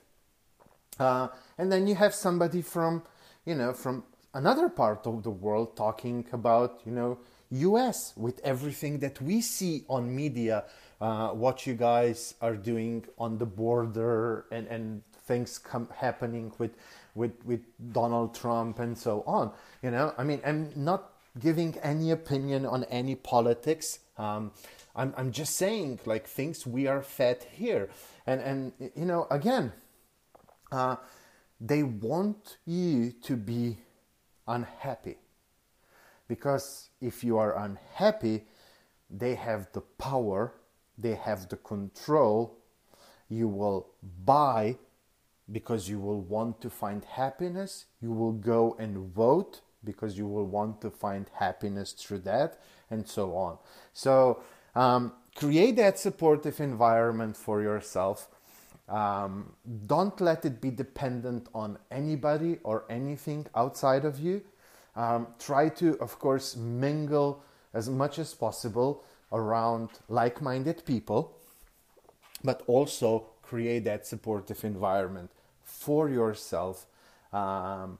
Uh, 0.97 1.27
and 1.57 1.71
then 1.71 1.87
you 1.87 1.95
have 1.95 2.13
somebody 2.13 2.61
from, 2.61 3.03
you 3.45 3.55
know, 3.55 3.73
from 3.73 4.03
another 4.33 4.69
part 4.69 5.05
of 5.07 5.23
the 5.23 5.29
world 5.29 5.75
talking 5.75 6.25
about, 6.31 6.81
you 6.85 6.91
know, 6.91 7.19
U.S. 7.51 8.13
with 8.15 8.39
everything 8.43 8.99
that 8.99 9.21
we 9.21 9.41
see 9.41 9.83
on 9.87 10.15
media, 10.15 10.65
uh, 11.01 11.29
what 11.29 11.65
you 11.65 11.73
guys 11.73 12.35
are 12.41 12.55
doing 12.55 13.05
on 13.17 13.37
the 13.37 13.45
border 13.45 14.45
and 14.51 14.67
and 14.67 15.01
things 15.25 15.57
come 15.57 15.87
happening 15.95 16.51
with 16.57 16.71
with 17.15 17.33
with 17.45 17.61
Donald 17.93 18.35
Trump 18.35 18.79
and 18.79 18.97
so 18.97 19.23
on. 19.25 19.51
You 19.81 19.91
know, 19.91 20.13
I 20.17 20.23
mean, 20.23 20.41
I'm 20.45 20.71
not 20.75 21.13
giving 21.39 21.77
any 21.83 22.11
opinion 22.11 22.65
on 22.65 22.83
any 22.85 23.15
politics. 23.15 23.99
Um, 24.17 24.51
I'm 24.95 25.13
I'm 25.17 25.31
just 25.31 25.55
saying 25.55 25.99
like 26.05 26.27
things 26.27 26.67
we 26.67 26.87
are 26.87 27.01
fed 27.01 27.45
here, 27.51 27.89
and 28.25 28.41
and 28.41 28.73
you 28.95 29.05
know 29.05 29.27
again, 29.29 29.71
uh, 30.71 30.97
they 31.61 31.83
want 31.83 32.57
you 32.65 33.11
to 33.23 33.35
be 33.35 33.77
unhappy 34.47 35.17
because 36.27 36.89
if 37.01 37.23
you 37.23 37.37
are 37.37 37.57
unhappy, 37.57 38.45
they 39.09 39.35
have 39.35 39.67
the 39.73 39.81
power, 39.81 40.53
they 40.99 41.15
have 41.15 41.49
the 41.49 41.57
control. 41.57 42.57
You 43.29 43.47
will 43.47 43.87
buy 44.25 44.77
because 45.51 45.89
you 45.89 45.99
will 45.99 46.21
want 46.21 46.61
to 46.61 46.69
find 46.69 47.03
happiness. 47.05 47.85
You 48.01 48.11
will 48.11 48.33
go 48.33 48.75
and 48.79 49.13
vote 49.13 49.61
because 49.83 50.17
you 50.17 50.27
will 50.27 50.45
want 50.45 50.81
to 50.81 50.89
find 50.91 51.29
happiness 51.33 51.93
through 51.93 52.19
that, 52.19 52.59
and 52.91 53.07
so 53.07 53.35
on. 53.35 53.57
So, 53.93 54.43
um, 54.75 55.13
create 55.35 55.77
that 55.77 55.97
supportive 55.97 56.59
environment 56.59 57.37
for 57.37 57.61
yourself. 57.61 58.27
Um, 58.89 59.53
don't 59.85 60.19
let 60.19 60.43
it 60.45 60.59
be 60.59 60.71
dependent 60.71 61.47
on 61.53 61.77
anybody 61.91 62.57
or 62.63 62.85
anything 62.89 63.45
outside 63.55 64.03
of 64.03 64.19
you. 64.19 64.41
Um, 64.95 65.27
try 65.39 65.69
to, 65.69 65.97
of 65.99 66.19
course, 66.19 66.55
mingle 66.57 67.43
as 67.73 67.89
much 67.89 68.19
as 68.19 68.33
possible 68.33 69.03
around 69.31 69.89
like 70.07 70.41
minded 70.41 70.85
people, 70.85 71.37
but 72.43 72.63
also 72.67 73.27
create 73.41 73.83
that 73.85 74.05
supportive 74.05 74.63
environment 74.63 75.31
for 75.63 76.09
yourself. 76.09 76.85
Um, 77.33 77.99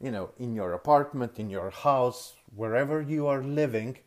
you 0.00 0.10
know, 0.10 0.30
in 0.38 0.54
your 0.54 0.72
apartment, 0.72 1.38
in 1.38 1.50
your 1.50 1.70
house, 1.70 2.34
wherever 2.54 3.00
you 3.00 3.26
are 3.26 3.42
living, 3.42 3.98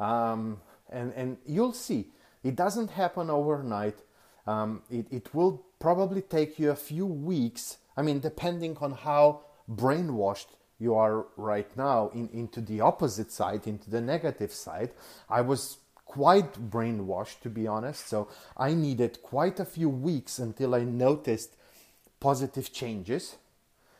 um, 0.00 0.60
and 0.90 1.12
and 1.14 1.38
you'll 1.46 1.72
see 1.72 2.08
it 2.42 2.56
doesn't 2.56 2.90
happen 2.90 3.30
overnight. 3.30 3.98
Um, 4.46 4.82
it 4.90 5.06
it 5.10 5.34
will 5.34 5.64
probably 5.78 6.22
take 6.22 6.58
you 6.58 6.70
a 6.70 6.76
few 6.76 7.06
weeks. 7.06 7.78
I 7.96 8.02
mean, 8.02 8.20
depending 8.20 8.76
on 8.80 8.92
how 8.92 9.42
brainwashed 9.70 10.48
you 10.78 10.94
are 10.94 11.26
right 11.36 11.74
now 11.76 12.10
in, 12.14 12.28
into 12.32 12.60
the 12.60 12.80
opposite 12.80 13.32
side, 13.32 13.66
into 13.66 13.90
the 13.90 14.00
negative 14.00 14.52
side. 14.52 14.90
I 15.28 15.40
was 15.40 15.78
quite 16.06 16.70
brainwashed, 16.70 17.40
to 17.42 17.50
be 17.50 17.66
honest. 17.66 18.08
So 18.08 18.28
I 18.56 18.72
needed 18.72 19.22
quite 19.22 19.60
a 19.60 19.66
few 19.66 19.90
weeks 19.90 20.38
until 20.38 20.74
I 20.74 20.84
noticed 20.84 21.54
positive 22.18 22.72
changes. 22.72 23.36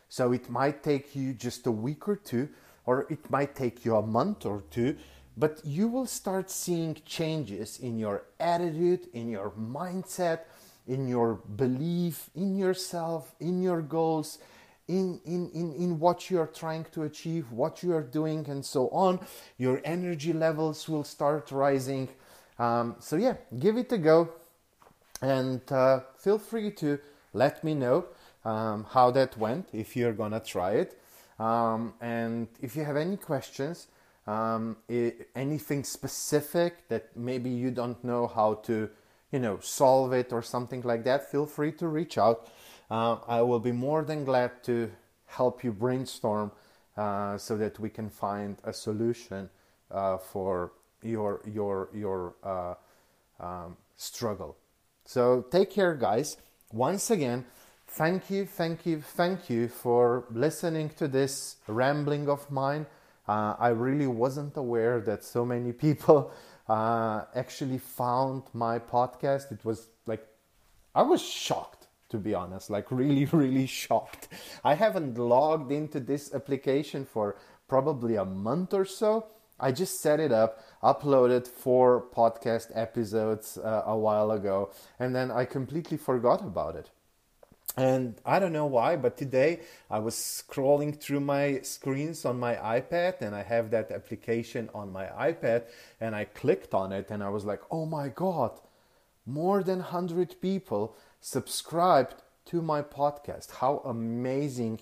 So 0.08 0.32
it 0.32 0.48
might 0.48 0.82
take 0.82 1.14
you 1.14 1.34
just 1.34 1.66
a 1.66 1.70
week 1.70 2.08
or 2.08 2.16
two, 2.16 2.48
or 2.86 3.06
it 3.10 3.30
might 3.30 3.54
take 3.54 3.84
you 3.84 3.96
a 3.96 4.06
month 4.06 4.46
or 4.46 4.62
two, 4.70 4.96
but 5.36 5.60
you 5.64 5.88
will 5.88 6.06
start 6.06 6.50
seeing 6.50 6.96
changes 7.04 7.78
in 7.78 7.98
your 7.98 8.22
attitude, 8.40 9.08
in 9.12 9.28
your 9.28 9.50
mindset, 9.50 10.40
in 10.86 11.08
your 11.08 11.34
belief 11.34 12.30
in 12.34 12.56
yourself, 12.56 13.34
in 13.40 13.62
your 13.62 13.82
goals, 13.82 14.38
in, 14.88 15.20
in, 15.24 15.50
in, 15.50 15.72
in 15.74 15.98
what 15.98 16.30
you 16.30 16.40
are 16.40 16.46
trying 16.46 16.86
to 16.92 17.02
achieve, 17.02 17.50
what 17.50 17.82
you 17.82 17.94
are 17.94 18.02
doing, 18.02 18.48
and 18.48 18.64
so 18.64 18.88
on. 18.88 19.20
Your 19.58 19.80
energy 19.84 20.32
levels 20.32 20.88
will 20.88 21.04
start 21.04 21.50
rising. 21.50 22.08
Um, 22.58 22.96
so, 22.98 23.16
yeah, 23.16 23.34
give 23.58 23.76
it 23.76 23.92
a 23.92 23.98
go 23.98 24.30
and 25.22 25.60
uh, 25.72 26.00
feel 26.18 26.38
free 26.38 26.70
to 26.70 26.98
let 27.32 27.64
me 27.64 27.74
know 27.74 28.06
um, 28.44 28.86
how 28.90 29.10
that 29.10 29.36
went 29.36 29.68
if 29.72 29.96
you're 29.96 30.12
gonna 30.12 30.40
try 30.40 30.72
it. 30.72 31.00
Um, 31.38 31.94
and 32.00 32.48
if 32.60 32.76
you 32.76 32.84
have 32.84 32.96
any 32.96 33.16
questions, 33.16 33.88
um, 34.26 34.76
anything 35.34 35.84
specific 35.84 36.88
that 36.88 37.16
maybe 37.16 37.50
you 37.50 37.70
don't 37.70 38.02
know 38.02 38.26
how 38.26 38.54
to, 38.64 38.88
you 39.30 39.38
know, 39.38 39.58
solve 39.60 40.12
it 40.12 40.32
or 40.32 40.42
something 40.42 40.82
like 40.82 41.04
that, 41.04 41.30
feel 41.30 41.46
free 41.46 41.72
to 41.72 41.88
reach 41.88 42.18
out 42.18 42.48
uh, 42.90 43.16
I 43.26 43.42
will 43.42 43.60
be 43.60 43.72
more 43.72 44.04
than 44.04 44.24
glad 44.24 44.62
to 44.64 44.90
help 45.26 45.64
you 45.64 45.72
brainstorm 45.72 46.52
uh, 46.96 47.36
so 47.36 47.56
that 47.56 47.78
we 47.78 47.90
can 47.90 48.08
find 48.08 48.56
a 48.64 48.72
solution 48.72 49.50
uh, 49.90 50.18
for 50.18 50.72
your 51.02 51.40
your 51.46 51.88
your 51.92 52.34
uh, 52.42 52.74
um, 53.40 53.76
struggle. 53.96 54.56
So 55.04 55.44
take 55.50 55.70
care, 55.70 55.94
guys. 55.94 56.36
Once 56.72 57.10
again, 57.10 57.44
thank 57.86 58.30
you, 58.30 58.44
thank 58.44 58.86
you, 58.86 59.00
thank 59.00 59.48
you 59.50 59.68
for 59.68 60.24
listening 60.30 60.90
to 60.96 61.06
this 61.06 61.56
rambling 61.66 62.28
of 62.28 62.50
mine. 62.50 62.86
Uh, 63.28 63.54
I 63.58 63.68
really 63.68 64.06
wasn't 64.06 64.56
aware 64.56 65.00
that 65.00 65.24
so 65.24 65.44
many 65.44 65.72
people 65.72 66.32
uh, 66.68 67.24
actually 67.34 67.78
found 67.78 68.44
my 68.52 68.78
podcast. 68.78 69.52
It 69.52 69.64
was 69.64 69.88
like 70.06 70.26
I 70.94 71.02
was 71.02 71.22
shocked 71.22 71.75
to 72.08 72.18
be 72.18 72.34
honest 72.34 72.70
like 72.70 72.90
really 72.90 73.24
really 73.32 73.66
shocked. 73.66 74.28
I 74.64 74.74
haven't 74.74 75.18
logged 75.18 75.72
into 75.72 76.00
this 76.00 76.34
application 76.34 77.04
for 77.04 77.36
probably 77.68 78.16
a 78.16 78.24
month 78.24 78.74
or 78.74 78.84
so. 78.84 79.26
I 79.58 79.72
just 79.72 80.00
set 80.00 80.20
it 80.20 80.32
up 80.32 80.62
uploaded 80.82 81.48
four 81.48 82.04
podcast 82.14 82.70
episodes 82.74 83.56
uh, 83.58 83.82
a 83.86 83.96
while 83.96 84.30
ago 84.30 84.70
and 84.98 85.14
then 85.16 85.30
i 85.30 85.44
completely 85.44 85.96
forgot 85.96 86.42
about 86.42 86.76
it. 86.76 86.90
And 87.76 88.14
i 88.24 88.38
don't 88.38 88.52
know 88.52 88.66
why 88.66 88.96
but 88.96 89.16
today 89.16 89.60
i 89.90 89.98
was 89.98 90.14
scrolling 90.14 90.98
through 90.98 91.20
my 91.20 91.60
screens 91.60 92.24
on 92.24 92.38
my 92.38 92.54
ipad 92.54 93.20
and 93.20 93.34
i 93.34 93.42
have 93.42 93.70
that 93.70 93.90
application 93.90 94.70
on 94.74 94.92
my 94.92 95.06
ipad 95.28 95.64
and 96.00 96.14
i 96.14 96.24
clicked 96.24 96.72
on 96.72 96.92
it 96.92 97.10
and 97.10 97.22
i 97.22 97.28
was 97.28 97.44
like 97.44 97.60
oh 97.70 97.84
my 97.84 98.08
god 98.08 98.52
more 99.26 99.62
than 99.62 99.80
100 99.80 100.40
people 100.40 100.96
subscribed 101.26 102.14
to 102.44 102.62
my 102.62 102.80
podcast. 102.80 103.50
How 103.50 103.82
amazing 103.84 104.80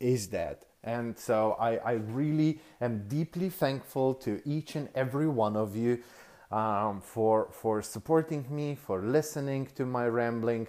is 0.00 0.28
that? 0.28 0.64
And 0.82 1.18
so 1.18 1.58
I, 1.60 1.76
I 1.76 1.92
really 1.92 2.60
am 2.80 3.06
deeply 3.06 3.50
thankful 3.50 4.14
to 4.14 4.40
each 4.46 4.76
and 4.76 4.88
every 4.94 5.28
one 5.28 5.56
of 5.56 5.76
you 5.76 5.98
um, 6.50 7.02
for, 7.02 7.48
for 7.52 7.82
supporting 7.82 8.46
me, 8.48 8.74
for 8.74 9.02
listening 9.02 9.68
to 9.74 9.84
my 9.84 10.06
rambling. 10.08 10.68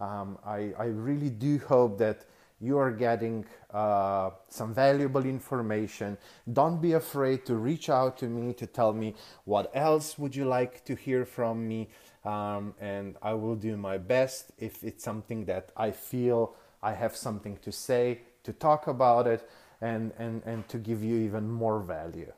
Um, 0.00 0.36
I, 0.44 0.72
I 0.76 0.86
really 0.86 1.30
do 1.30 1.58
hope 1.58 1.98
that 1.98 2.24
you 2.60 2.76
are 2.76 2.90
getting 2.90 3.44
uh, 3.72 4.30
some 4.48 4.74
valuable 4.74 5.24
information. 5.24 6.18
Don't 6.52 6.82
be 6.82 6.94
afraid 6.94 7.46
to 7.46 7.54
reach 7.54 7.88
out 7.88 8.18
to 8.18 8.26
me 8.26 8.52
to 8.54 8.66
tell 8.66 8.92
me 8.92 9.14
what 9.44 9.70
else 9.74 10.18
would 10.18 10.34
you 10.34 10.46
like 10.46 10.84
to 10.86 10.96
hear 10.96 11.24
from 11.24 11.68
me 11.68 11.88
um, 12.26 12.74
and 12.80 13.16
I 13.22 13.34
will 13.34 13.54
do 13.54 13.76
my 13.76 13.98
best 13.98 14.50
if 14.58 14.82
it's 14.82 15.04
something 15.04 15.44
that 15.46 15.70
I 15.76 15.92
feel 15.92 16.54
I 16.82 16.92
have 16.92 17.16
something 17.16 17.56
to 17.62 17.72
say, 17.72 18.20
to 18.42 18.52
talk 18.52 18.88
about 18.88 19.26
it, 19.26 19.48
and, 19.80 20.12
and, 20.18 20.42
and 20.44 20.68
to 20.68 20.78
give 20.78 21.02
you 21.02 21.16
even 21.18 21.48
more 21.50 21.80
value. 21.80 22.32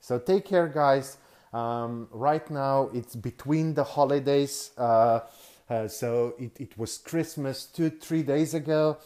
So 0.00 0.18
take 0.18 0.46
care, 0.46 0.68
guys. 0.68 1.18
Um, 1.52 2.08
right 2.10 2.48
now, 2.50 2.90
it's 2.94 3.14
between 3.14 3.74
the 3.74 3.84
holidays. 3.84 4.70
Uh, 4.76 5.20
uh, 5.68 5.88
so 5.88 6.34
it, 6.38 6.60
it 6.60 6.78
was 6.78 6.98
Christmas 6.98 7.66
two, 7.66 7.90
three 7.90 8.22
days 8.22 8.54
ago, 8.54 8.98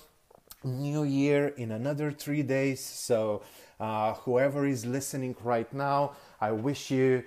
New 0.63 1.05
Year 1.05 1.49
in 1.49 1.71
another 1.73 2.13
three 2.13 2.43
days. 2.43 2.81
So, 2.85 3.43
uh, 3.79 4.13
whoever 4.13 4.67
is 4.67 4.85
listening 4.85 5.35
right 5.43 5.73
now, 5.73 6.13
I 6.39 6.53
wish 6.53 6.91
you 6.91 7.25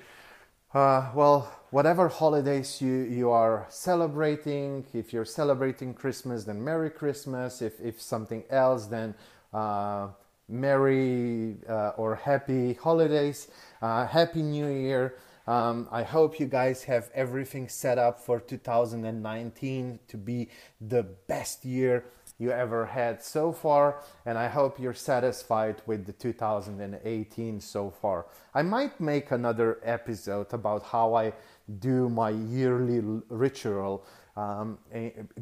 uh, 0.74 1.12
well, 1.14 1.52
whatever 1.70 2.08
holidays 2.08 2.82
you, 2.82 2.94
you 3.04 3.30
are 3.30 3.66
celebrating, 3.70 4.86
if 4.94 5.14
you're 5.14 5.26
celebrating 5.26 5.94
Christmas, 5.94 6.46
then 6.46 6.64
Merry 6.64 6.90
Christmas. 6.90 7.62
If, 7.62 7.80
if 7.80 8.02
something 8.02 8.44
else, 8.50 8.88
then 8.88 9.14
uh, 9.54 10.08
Merry 10.50 11.58
uh, 11.70 11.90
or 11.96 12.16
Happy 12.16 12.74
Holidays, 12.74 13.50
uh, 13.82 14.08
Happy 14.08 14.42
New 14.42 14.68
Year. 14.68 15.16
Um, 15.46 15.88
I 15.92 16.04
hope 16.04 16.40
you 16.40 16.48
guys 16.48 16.84
have 16.86 17.12
everything 17.14 17.68
set 17.68 17.98
up 17.98 18.20
for 18.20 18.40
2019 18.40 20.00
to 20.08 20.18
be 20.18 20.50
the 20.80 21.04
best 21.04 21.66
year 21.66 22.06
you 22.44 22.52
ever 22.52 22.86
had 22.86 23.24
so 23.24 23.52
far, 23.54 24.04
and 24.26 24.38
I 24.38 24.48
hope 24.50 24.80
you're 24.80 24.94
satisfied 24.94 25.82
with 25.86 26.06
the 26.06 26.12
2018 26.12 27.62
so 27.62 27.90
far. 27.90 28.26
I 28.54 28.62
might 28.62 29.00
make 29.00 29.32
another 29.32 29.80
episode 29.84 30.54
about 30.54 30.84
how 30.84 31.16
I 31.16 31.34
do 31.80 32.10
my 32.10 32.32
yearly 32.32 33.00
ritual 33.30 34.06
um, 34.36 34.78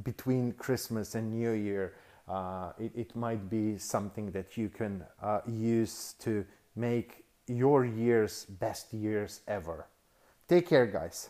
between 0.03 0.51
Christmas 0.53 1.15
and 1.15 1.31
New 1.31 1.51
Year. 1.51 1.95
Uh, 2.27 2.73
it, 2.79 2.91
it, 2.95 3.15
might 3.15 3.49
be 3.49 3.77
something 3.77 4.31
that 4.31 4.55
you 4.55 4.69
can 4.69 5.03
uh, 5.21 5.41
use 5.47 6.13
to 6.19 6.45
make 6.75 7.25
your 7.47 7.83
years 7.83 8.45
best 8.45 8.93
years 8.93 9.41
ever. 9.47 9.87
Take 10.47 10.69
care, 10.69 10.85
guys. 10.85 11.29